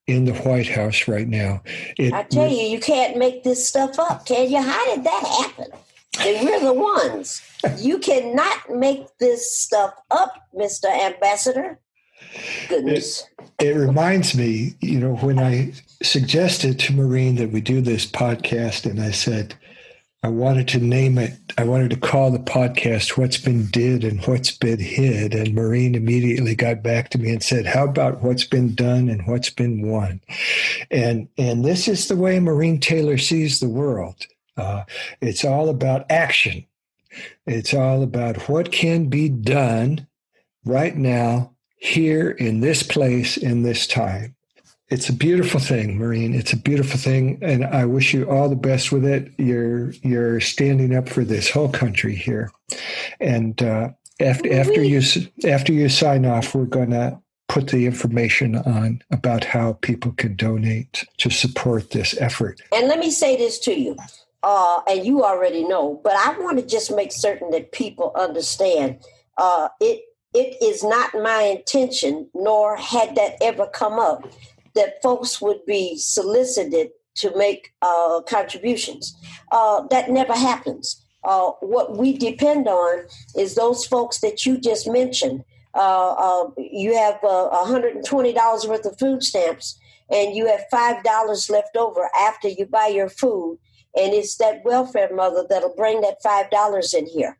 in 0.06 0.24
the 0.24 0.34
White 0.34 0.68
House 0.68 1.06
right 1.06 1.28
now. 1.28 1.62
It, 1.96 2.12
I 2.12 2.24
tell 2.24 2.48
you, 2.48 2.62
you 2.62 2.80
can't 2.80 3.16
make 3.16 3.44
this 3.44 3.66
stuff 3.66 3.98
up, 3.98 4.26
can 4.26 4.50
you? 4.50 4.60
How 4.60 4.94
did 4.94 5.04
that 5.04 5.24
happen? 5.40 5.78
And 6.20 6.46
we're 6.46 6.60
the 6.60 6.74
ones. 6.74 7.42
You 7.78 7.98
cannot 7.98 8.70
make 8.70 9.06
this 9.18 9.58
stuff 9.58 9.94
up, 10.10 10.48
Mr. 10.54 10.86
Ambassador. 10.86 11.78
Goodness. 12.68 13.26
It, 13.58 13.68
it, 13.68 13.74
reminds 13.74 14.36
me, 14.36 14.74
you 14.80 15.00
know, 15.00 15.16
when 15.16 15.38
I 15.38 15.72
suggested 16.02 16.78
to 16.80 16.92
Maureen 16.92 17.36
that 17.36 17.50
we 17.50 17.60
do 17.60 17.80
this 17.80 18.06
podcast, 18.06 18.88
and 18.88 19.00
I 19.00 19.10
said, 19.10 19.54
I 20.24 20.28
wanted 20.28 20.68
to 20.68 20.78
name 20.78 21.18
it, 21.18 21.32
I 21.58 21.64
wanted 21.64 21.90
to 21.90 21.96
call 21.96 22.30
the 22.30 22.38
podcast 22.38 23.18
What's 23.18 23.38
Been 23.38 23.66
Did 23.66 24.04
and 24.04 24.24
What's 24.24 24.56
Been 24.56 24.78
Hid. 24.78 25.34
And 25.34 25.52
Maureen 25.52 25.96
immediately 25.96 26.54
got 26.54 26.80
back 26.80 27.10
to 27.10 27.18
me 27.18 27.30
and 27.30 27.42
said, 27.42 27.66
How 27.66 27.84
about 27.84 28.22
what's 28.22 28.44
been 28.44 28.74
done 28.76 29.08
and 29.08 29.26
what's 29.26 29.50
been 29.50 29.88
won? 29.88 30.20
And 30.92 31.28
and 31.36 31.64
this 31.64 31.88
is 31.88 32.06
the 32.06 32.16
way 32.16 32.38
Maureen 32.38 32.78
Taylor 32.78 33.18
sees 33.18 33.58
the 33.58 33.68
world. 33.68 34.26
Uh, 34.56 34.84
it's 35.20 35.44
all 35.44 35.68
about 35.68 36.10
action. 36.10 36.66
It's 37.46 37.74
all 37.74 38.02
about 38.02 38.48
what 38.48 38.72
can 38.72 39.06
be 39.06 39.28
done 39.28 40.06
right 40.64 40.96
now 40.96 41.54
here 41.76 42.30
in 42.30 42.60
this 42.60 42.82
place 42.82 43.36
in 43.36 43.62
this 43.62 43.86
time. 43.86 44.34
It's 44.88 45.08
a 45.08 45.14
beautiful 45.14 45.58
thing, 45.58 45.98
Maureen. 45.98 46.34
It's 46.34 46.52
a 46.52 46.56
beautiful 46.56 46.98
thing, 46.98 47.38
and 47.40 47.64
I 47.64 47.86
wish 47.86 48.12
you 48.12 48.28
all 48.28 48.50
the 48.50 48.56
best 48.56 48.92
with 48.92 49.06
it. 49.06 49.32
You're 49.38 49.92
you're 50.02 50.38
standing 50.40 50.94
up 50.94 51.08
for 51.08 51.24
this 51.24 51.48
whole 51.50 51.70
country 51.70 52.14
here, 52.14 52.52
and 53.18 53.60
uh, 53.62 53.88
after 54.20 54.52
after 54.52 54.82
you 54.82 55.00
after 55.48 55.72
you 55.72 55.88
sign 55.88 56.26
off, 56.26 56.54
we're 56.54 56.66
gonna 56.66 57.22
put 57.48 57.68
the 57.68 57.86
information 57.86 58.56
on 58.56 59.02
about 59.10 59.44
how 59.44 59.74
people 59.80 60.12
can 60.12 60.36
donate 60.36 61.06
to 61.18 61.30
support 61.30 61.90
this 61.90 62.14
effort. 62.20 62.60
And 62.70 62.88
let 62.88 62.98
me 62.98 63.10
say 63.10 63.36
this 63.36 63.58
to 63.60 63.72
you, 63.72 63.96
uh, 64.42 64.80
and 64.88 65.06
you 65.06 65.24
already 65.24 65.64
know, 65.64 66.00
but 66.02 66.14
I 66.14 66.38
want 66.38 66.58
to 66.58 66.66
just 66.66 66.94
make 66.94 67.12
certain 67.12 67.50
that 67.50 67.72
people 67.72 68.12
understand. 68.16 68.98
Uh, 69.38 69.68
it 69.80 70.02
it 70.34 70.56
is 70.62 70.82
not 70.82 71.12
my 71.14 71.42
intention, 71.42 72.28
nor 72.34 72.76
had 72.76 73.14
that 73.16 73.36
ever 73.42 73.66
come 73.66 73.98
up, 73.98 74.26
that 74.74 75.02
folks 75.02 75.42
would 75.42 75.64
be 75.66 75.96
solicited 75.98 76.90
to 77.16 77.36
make 77.36 77.72
uh, 77.82 78.22
contributions. 78.26 79.14
Uh, 79.50 79.86
that 79.88 80.10
never 80.10 80.32
happens. 80.32 81.04
Uh, 81.24 81.50
what 81.60 81.96
we 81.96 82.16
depend 82.16 82.66
on 82.66 83.04
is 83.36 83.54
those 83.54 83.84
folks 83.84 84.20
that 84.20 84.46
you 84.46 84.58
just 84.58 84.88
mentioned. 84.88 85.44
Uh, 85.74 86.46
you 86.56 86.94
have 86.94 87.20
$120 87.20 88.36
uh, 88.36 88.68
worth 88.68 88.86
of 88.86 88.98
food 88.98 89.22
stamps, 89.22 89.78
and 90.10 90.34
you 90.34 90.46
have 90.46 90.64
$5 90.72 91.50
left 91.50 91.76
over 91.76 92.10
after 92.18 92.48
you 92.48 92.66
buy 92.66 92.86
your 92.86 93.08
food. 93.08 93.58
And 93.96 94.12
it's 94.14 94.36
that 94.36 94.64
welfare 94.64 95.14
mother 95.14 95.44
that'll 95.48 95.74
bring 95.76 96.00
that 96.00 96.22
$5 96.24 96.94
in 96.94 97.06
here. 97.06 97.38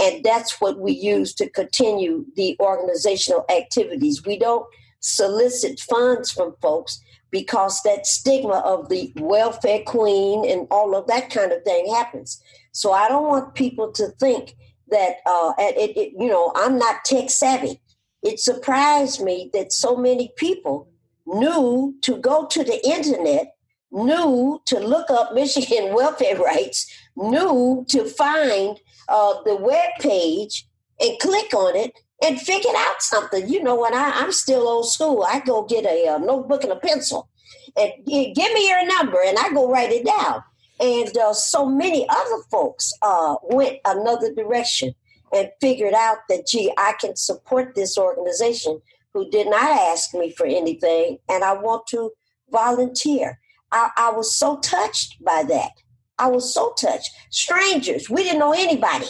And 0.00 0.24
that's 0.24 0.60
what 0.60 0.78
we 0.78 0.92
use 0.92 1.34
to 1.34 1.48
continue 1.48 2.24
the 2.34 2.56
organizational 2.60 3.44
activities. 3.50 4.24
We 4.24 4.38
don't 4.38 4.66
solicit 5.00 5.80
funds 5.80 6.30
from 6.30 6.54
folks 6.62 7.00
because 7.30 7.80
that 7.82 8.06
stigma 8.06 8.58
of 8.64 8.88
the 8.88 9.12
welfare 9.16 9.82
queen 9.84 10.48
and 10.48 10.66
all 10.70 10.96
of 10.96 11.06
that 11.08 11.30
kind 11.30 11.52
of 11.52 11.62
thing 11.64 11.92
happens. 11.92 12.40
So 12.72 12.92
I 12.92 13.08
don't 13.08 13.26
want 13.26 13.54
people 13.54 13.90
to 13.92 14.08
think 14.20 14.54
that 14.90 15.16
uh, 15.26 15.52
it, 15.58 15.96
it, 15.96 16.12
you 16.18 16.28
know 16.28 16.52
I'm 16.54 16.78
not 16.78 17.04
tech 17.04 17.30
savvy. 17.30 17.80
It 18.22 18.38
surprised 18.38 19.20
me 19.20 19.50
that 19.52 19.72
so 19.72 19.96
many 19.96 20.32
people 20.36 20.88
knew 21.26 21.96
to 22.02 22.18
go 22.18 22.46
to 22.46 22.62
the 22.62 22.86
internet, 22.86 23.56
knew 23.92 24.60
to 24.66 24.80
look 24.80 25.10
up 25.10 25.34
Michigan 25.34 25.94
welfare 25.94 26.36
rights, 26.36 26.90
knew 27.16 27.84
to 27.88 28.04
find 28.04 28.80
uh, 29.08 29.34
the 29.44 29.56
web 29.56 29.90
page 30.00 30.66
and 31.00 31.18
click 31.18 31.52
on 31.54 31.76
it 31.76 31.92
and 32.22 32.40
figure 32.40 32.70
out 32.76 33.02
something. 33.02 33.48
You 33.48 33.62
know, 33.62 33.80
when 33.80 33.94
I, 33.94 34.12
I'm 34.14 34.32
still 34.32 34.68
old 34.68 34.90
school, 34.90 35.24
I 35.28 35.40
go 35.40 35.64
get 35.64 35.84
a, 35.84 36.14
a 36.14 36.18
notebook 36.18 36.62
and 36.62 36.72
a 36.72 36.76
pencil 36.76 37.28
and 37.76 37.92
give 38.06 38.52
me 38.52 38.68
your 38.68 38.86
number 38.86 39.18
and 39.24 39.38
I 39.38 39.50
go 39.50 39.70
write 39.70 39.90
it 39.90 40.06
down. 40.06 40.42
And 40.80 41.16
uh, 41.16 41.32
so 41.32 41.66
many 41.66 42.08
other 42.08 42.42
folks 42.50 42.92
uh, 43.02 43.36
went 43.42 43.78
another 43.84 44.34
direction 44.34 44.94
and 45.32 45.50
figured 45.60 45.94
out 45.94 46.18
that, 46.28 46.46
gee, 46.46 46.72
I 46.76 46.94
can 47.00 47.16
support 47.16 47.74
this 47.74 47.96
organization 47.96 48.80
who 49.14 49.30
did 49.30 49.48
not 49.48 49.62
ask 49.62 50.14
me 50.14 50.32
for 50.32 50.46
anything 50.46 51.18
and 51.28 51.44
I 51.44 51.54
want 51.54 51.86
to 51.88 52.10
volunteer. 52.50 53.38
I, 53.72 53.90
I 53.96 54.12
was 54.12 54.36
so 54.36 54.58
touched 54.58 55.22
by 55.24 55.44
that. 55.48 55.72
I 56.18 56.28
was 56.28 56.52
so 56.52 56.74
touched. 56.78 57.10
Strangers, 57.30 58.08
we 58.08 58.22
didn't 58.22 58.38
know 58.38 58.52
anybody 58.52 59.06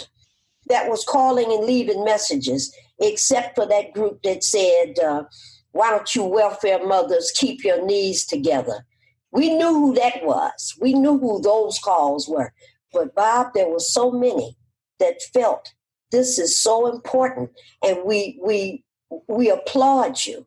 that 0.69 0.89
was 0.89 1.05
calling 1.05 1.53
and 1.53 1.65
leaving 1.67 2.05
messages, 2.05 2.75
except 3.01 3.57
for 3.57 3.67
that 3.67 3.93
group 3.93 4.23
that 4.23 4.45
said, 4.45 4.99
uh, 5.05 5.25
Why 5.73 5.91
don't 5.91 6.15
you 6.15 6.25
welfare 6.25 6.87
mothers 6.87 7.33
keep 7.35 7.65
your 7.65 7.85
knees 7.85 8.25
together? 8.25 8.87
We 9.33 9.55
knew 9.55 9.73
who 9.75 9.95
that 9.95 10.25
was. 10.25 10.75
We 10.81 10.95
knew 10.95 11.19
who 11.19 11.41
those 11.43 11.79
calls 11.79 12.29
were. 12.29 12.53
But 12.93 13.15
Bob, 13.15 13.49
there 13.55 13.69
were 13.69 13.81
so 13.81 14.11
many 14.13 14.57
that 15.01 15.23
felt 15.35 15.73
this 16.11 16.39
is 16.39 16.57
so 16.59 16.93
important, 16.93 17.51
and 17.83 18.05
we 18.05 18.39
we 18.45 18.85
we 19.27 19.51
applaud 19.51 20.25
you. 20.25 20.47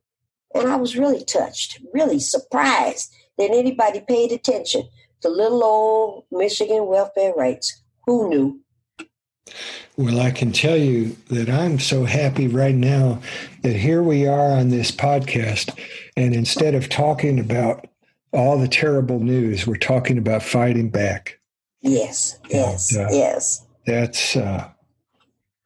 And 0.54 0.70
I 0.70 0.78
was 0.78 0.96
really 0.96 1.26
touched, 1.26 1.82
really 1.94 2.20
surprised 2.20 3.12
that 3.38 3.52
anybody 3.52 4.02
paid 4.08 4.32
attention 4.32 4.88
to 5.22 5.30
little 5.30 5.64
old 5.64 6.26
Michigan 6.32 6.88
welfare 6.88 7.34
rights. 7.34 7.82
Who 8.06 8.30
knew? 8.30 8.62
Well, 9.98 10.20
I 10.20 10.32
can 10.32 10.52
tell 10.52 10.78
you 10.78 11.16
that 11.30 11.50
I'm 11.50 11.80
so 11.80 12.04
happy 12.04 12.48
right 12.48 12.76
now 12.76 13.22
that 13.62 13.76
here 13.76 14.04
we 14.04 14.28
are 14.28 14.52
on 14.52 14.70
this 14.70 14.92
podcast. 14.92 15.78
And 16.18 16.36
instead 16.36 16.76
of 16.76 16.90
talking 16.90 17.40
about 17.40 17.88
all 18.34 18.60
the 18.60 18.68
terrible 18.68 19.20
news, 19.20 19.66
we're 19.66 19.78
talking 19.78 20.18
about 20.18 20.44
fighting 20.44 20.90
back. 20.90 21.40
Yes, 21.82 22.38
yes, 22.50 22.94
and, 22.94 23.08
uh, 23.08 23.10
yes. 23.12 23.66
That's, 23.86 24.36
uh, 24.36 24.70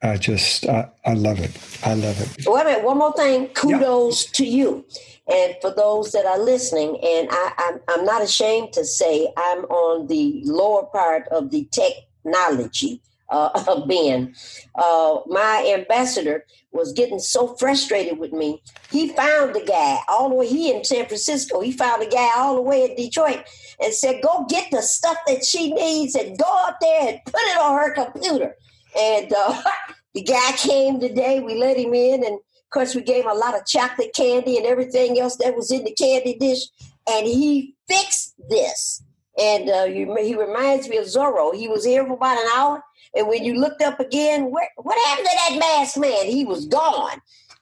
I 0.01 0.17
just, 0.17 0.65
I, 0.67 0.89
I 1.05 1.13
love 1.13 1.39
it. 1.39 1.51
I 1.83 1.93
love 1.93 2.19
it. 2.21 2.47
Wait 2.47 2.61
a 2.61 2.65
minute, 2.65 2.83
one 2.83 2.97
more 2.97 3.13
thing. 3.13 3.47
Kudos 3.49 4.27
yeah. 4.27 4.31
to 4.33 4.45
you. 4.45 4.85
And 5.27 5.55
for 5.61 5.71
those 5.71 6.11
that 6.13 6.25
are 6.25 6.39
listening, 6.39 6.97
and 7.03 7.27
I, 7.31 7.53
I'm, 7.57 7.79
I'm 7.89 8.05
not 8.05 8.23
ashamed 8.23 8.73
to 8.73 8.85
say 8.85 9.31
I'm 9.37 9.65
on 9.65 10.07
the 10.07 10.41
lower 10.45 10.85
part 10.85 11.27
of 11.27 11.51
the 11.51 11.67
technology 11.71 13.01
uh, 13.29 13.49
of 13.67 13.87
Ben. 13.87 14.33
Uh, 14.75 15.19
my 15.27 15.73
ambassador 15.77 16.45
was 16.71 16.93
getting 16.93 17.19
so 17.19 17.55
frustrated 17.55 18.19
with 18.19 18.31
me. 18.31 18.61
He 18.91 19.09
found 19.09 19.53
the 19.53 19.63
guy 19.65 19.99
all 20.07 20.29
the 20.29 20.35
way, 20.35 20.47
he 20.47 20.73
in 20.73 20.83
San 20.83 21.05
Francisco, 21.07 21.59
he 21.59 21.71
found 21.71 22.01
the 22.01 22.07
guy 22.07 22.31
all 22.37 22.55
the 22.55 22.61
way 22.61 22.85
in 22.85 22.95
Detroit 22.95 23.43
and 23.81 23.93
said, 23.93 24.21
Go 24.21 24.45
get 24.49 24.71
the 24.71 24.81
stuff 24.81 25.17
that 25.27 25.43
she 25.45 25.73
needs 25.73 26.15
and 26.15 26.37
go 26.37 26.45
out 26.65 26.75
there 26.79 27.09
and 27.09 27.19
put 27.25 27.41
it 27.41 27.57
on 27.57 27.77
her 27.77 27.93
computer. 27.93 28.55
And 28.97 29.33
uh, 29.33 29.61
the 30.13 30.23
guy 30.23 30.51
came 30.53 30.99
today, 30.99 31.39
we 31.39 31.55
let 31.55 31.77
him 31.77 31.93
in, 31.93 32.23
and 32.23 32.35
of 32.35 32.71
course, 32.71 32.93
we 32.93 33.01
gave 33.01 33.23
him 33.23 33.31
a 33.31 33.35
lot 33.35 33.55
of 33.55 33.65
chocolate 33.65 34.13
candy 34.15 34.57
and 34.57 34.65
everything 34.65 35.19
else 35.19 35.37
that 35.37 35.55
was 35.55 35.71
in 35.71 35.83
the 35.83 35.93
candy 35.93 36.37
dish, 36.37 36.63
and 37.09 37.25
he 37.25 37.75
fixed 37.87 38.35
this. 38.49 39.03
And 39.37 39.69
uh, 39.69 39.85
he 39.85 40.35
reminds 40.35 40.89
me 40.89 40.97
of 40.97 41.05
Zorro. 41.05 41.55
He 41.55 41.67
was 41.67 41.85
here 41.85 42.05
for 42.05 42.13
about 42.13 42.37
an 42.37 42.51
hour, 42.55 42.83
and 43.15 43.27
when 43.27 43.43
you 43.43 43.55
looked 43.55 43.81
up 43.81 43.99
again, 43.99 44.51
where, 44.51 44.69
what 44.77 44.97
happened 45.07 45.27
to 45.27 45.35
that 45.35 45.59
masked 45.59 45.97
man? 45.97 46.25
He 46.25 46.45
was 46.45 46.65
gone. 46.67 47.19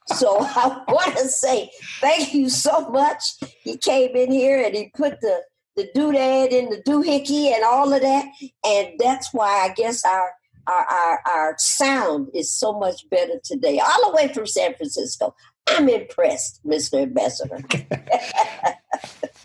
So 0.08 0.38
I 0.40 0.82
want 0.88 1.16
to 1.16 1.28
say 1.28 1.70
thank 2.00 2.34
you 2.34 2.48
so 2.48 2.88
much. 2.90 3.22
He 3.62 3.76
came 3.76 4.16
in 4.16 4.30
here 4.30 4.62
and 4.64 4.74
he 4.74 4.90
put 4.94 5.20
the 5.20 5.42
the 5.76 5.88
doodad 5.94 6.52
and 6.52 6.72
the 6.72 6.82
doohickey 6.82 7.54
and 7.54 7.62
all 7.62 7.92
of 7.92 8.02
that, 8.02 8.26
and 8.66 8.98
that's 8.98 9.32
why 9.32 9.64
I 9.64 9.72
guess 9.74 10.04
our 10.04 10.32
our, 10.68 10.84
our 10.84 11.22
our 11.26 11.54
sound 11.58 12.28
is 12.34 12.50
so 12.50 12.72
much 12.72 13.08
better 13.10 13.40
today, 13.42 13.78
all 13.78 14.10
the 14.10 14.16
way 14.16 14.32
from 14.32 14.46
San 14.46 14.74
Francisco. 14.74 15.34
I'm 15.68 15.88
impressed, 15.88 16.60
Mr. 16.66 17.02
Ambassador. 17.02 17.58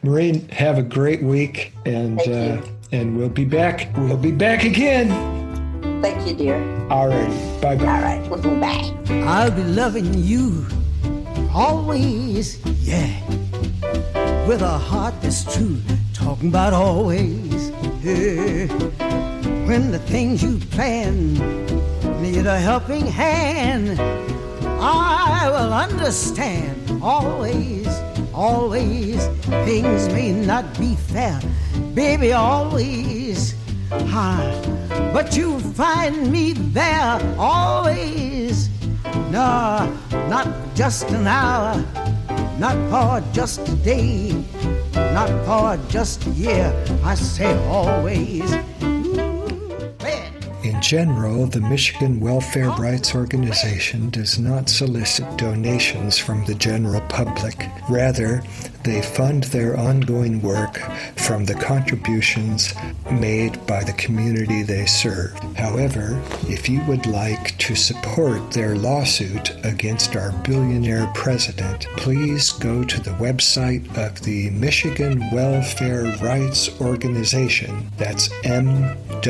Maureen, 0.04 0.48
have 0.50 0.78
a 0.78 0.84
great 0.84 1.24
week, 1.24 1.74
and 1.86 2.20
uh, 2.22 2.62
and 2.92 3.18
we'll 3.18 3.30
be 3.30 3.46
back. 3.46 3.90
We'll 3.98 4.18
be 4.18 4.32
back 4.32 4.64
again. 4.64 5.10
Thank 6.02 6.28
you, 6.28 6.36
dear. 6.36 6.58
All 6.90 7.08
right. 7.08 7.62
Bye 7.62 7.76
bye. 7.76 7.86
All 7.86 8.02
right. 8.02 8.30
We'll 8.30 8.60
bye. 8.60 8.94
I'll 9.26 9.52
be 9.52 9.64
loving 9.64 10.14
you 10.14 10.66
always, 11.54 12.58
yeah. 12.82 13.53
With 14.48 14.62
a 14.62 14.78
heart 14.78 15.14
that's 15.22 15.44
true, 15.56 15.82
talking 16.14 16.50
about 16.50 16.74
always, 16.74 17.72
yeah. 18.02 18.68
When 19.68 19.92
the 19.92 20.00
things 20.00 20.44
you 20.44 20.60
plan 20.72 21.34
need 22.22 22.46
a 22.46 22.60
helping 22.60 23.08
hand, 23.08 24.00
I 24.80 25.50
will 25.50 25.74
understand 25.74 27.02
always, 27.02 27.88
always. 28.34 29.28
Things 29.66 30.08
may 30.10 30.32
not 30.32 30.78
be 30.78 30.96
fair, 30.96 31.40
baby, 31.94 32.34
always. 32.34 33.56
Huh 33.90 34.74
but 35.14 35.38
you 35.38 35.60
find 35.60 36.32
me 36.32 36.54
there 36.54 37.20
always. 37.38 38.70
No, 39.30 39.88
not 40.28 40.48
just 40.74 41.10
an 41.12 41.28
hour, 41.28 41.76
not 42.58 42.76
for 42.89 43.34
just 43.34 43.68
a 43.68 43.76
day, 43.78 44.32
not 44.94 45.30
for 45.46 45.78
just 45.89 46.26
a 46.28 46.30
year. 46.32 46.86
I 47.04 47.16
say 47.16 47.56
always. 47.68 48.52
In 50.63 50.82
general, 50.82 51.46
the 51.48 51.60
Michigan 51.60 52.20
Welfare 52.20 52.70
Rights 52.70 53.16
Organization 53.16 54.10
does 54.10 54.39
not 54.39 54.70
solicit 54.70 55.38
donations 55.38 56.18
from 56.18 56.46
the 56.46 56.56
general 56.56 57.02
public. 57.02 57.68
Rather, 57.89 58.42
they 58.84 59.02
fund 59.02 59.43
their 59.46 59.78
ongoing 59.78 60.41
work 60.41 60.80
from 61.15 61.46
the 61.46 61.56
contributions 61.56 62.74
made 63.12 63.65
by 63.65 63.84
the 63.84 63.93
community 63.93 64.63
they 64.63 64.86
serve. 64.86 65.34
However, 65.56 66.22
if 66.48 66.67
you 66.67 66.84
would 66.84 67.06
like 67.06 67.58
to 67.60 67.76
support 67.76 68.52
their 68.52 68.76
lawsuit 68.76 69.56
against 69.63 70.15
our 70.15 70.32
billionaire 70.43 71.12
president, 71.13 71.88
please 71.98 72.52
go 72.52 72.84
to 72.84 73.00
the 73.00 73.12
website 73.12 73.86
of 73.98 74.22
the 74.22 74.50
Michigan 74.52 75.24
Welfare 75.32 76.06
Rights 76.22 76.69
Organization. 76.82 77.89
That's 77.98 78.30
mwro.org 78.43 79.24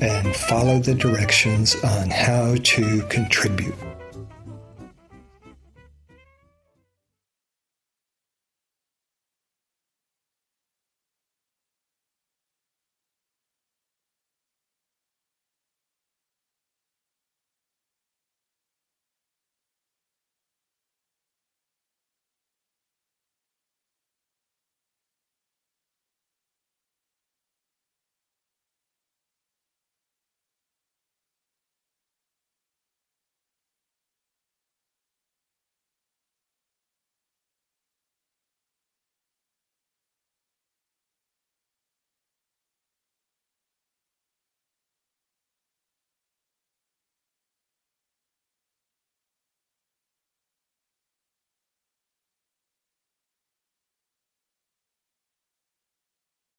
and 0.00 0.36
follow 0.36 0.78
the 0.80 0.94
directions 0.94 1.76
on 1.84 2.10
how 2.10 2.56
to 2.56 3.02
contribute. 3.02 3.91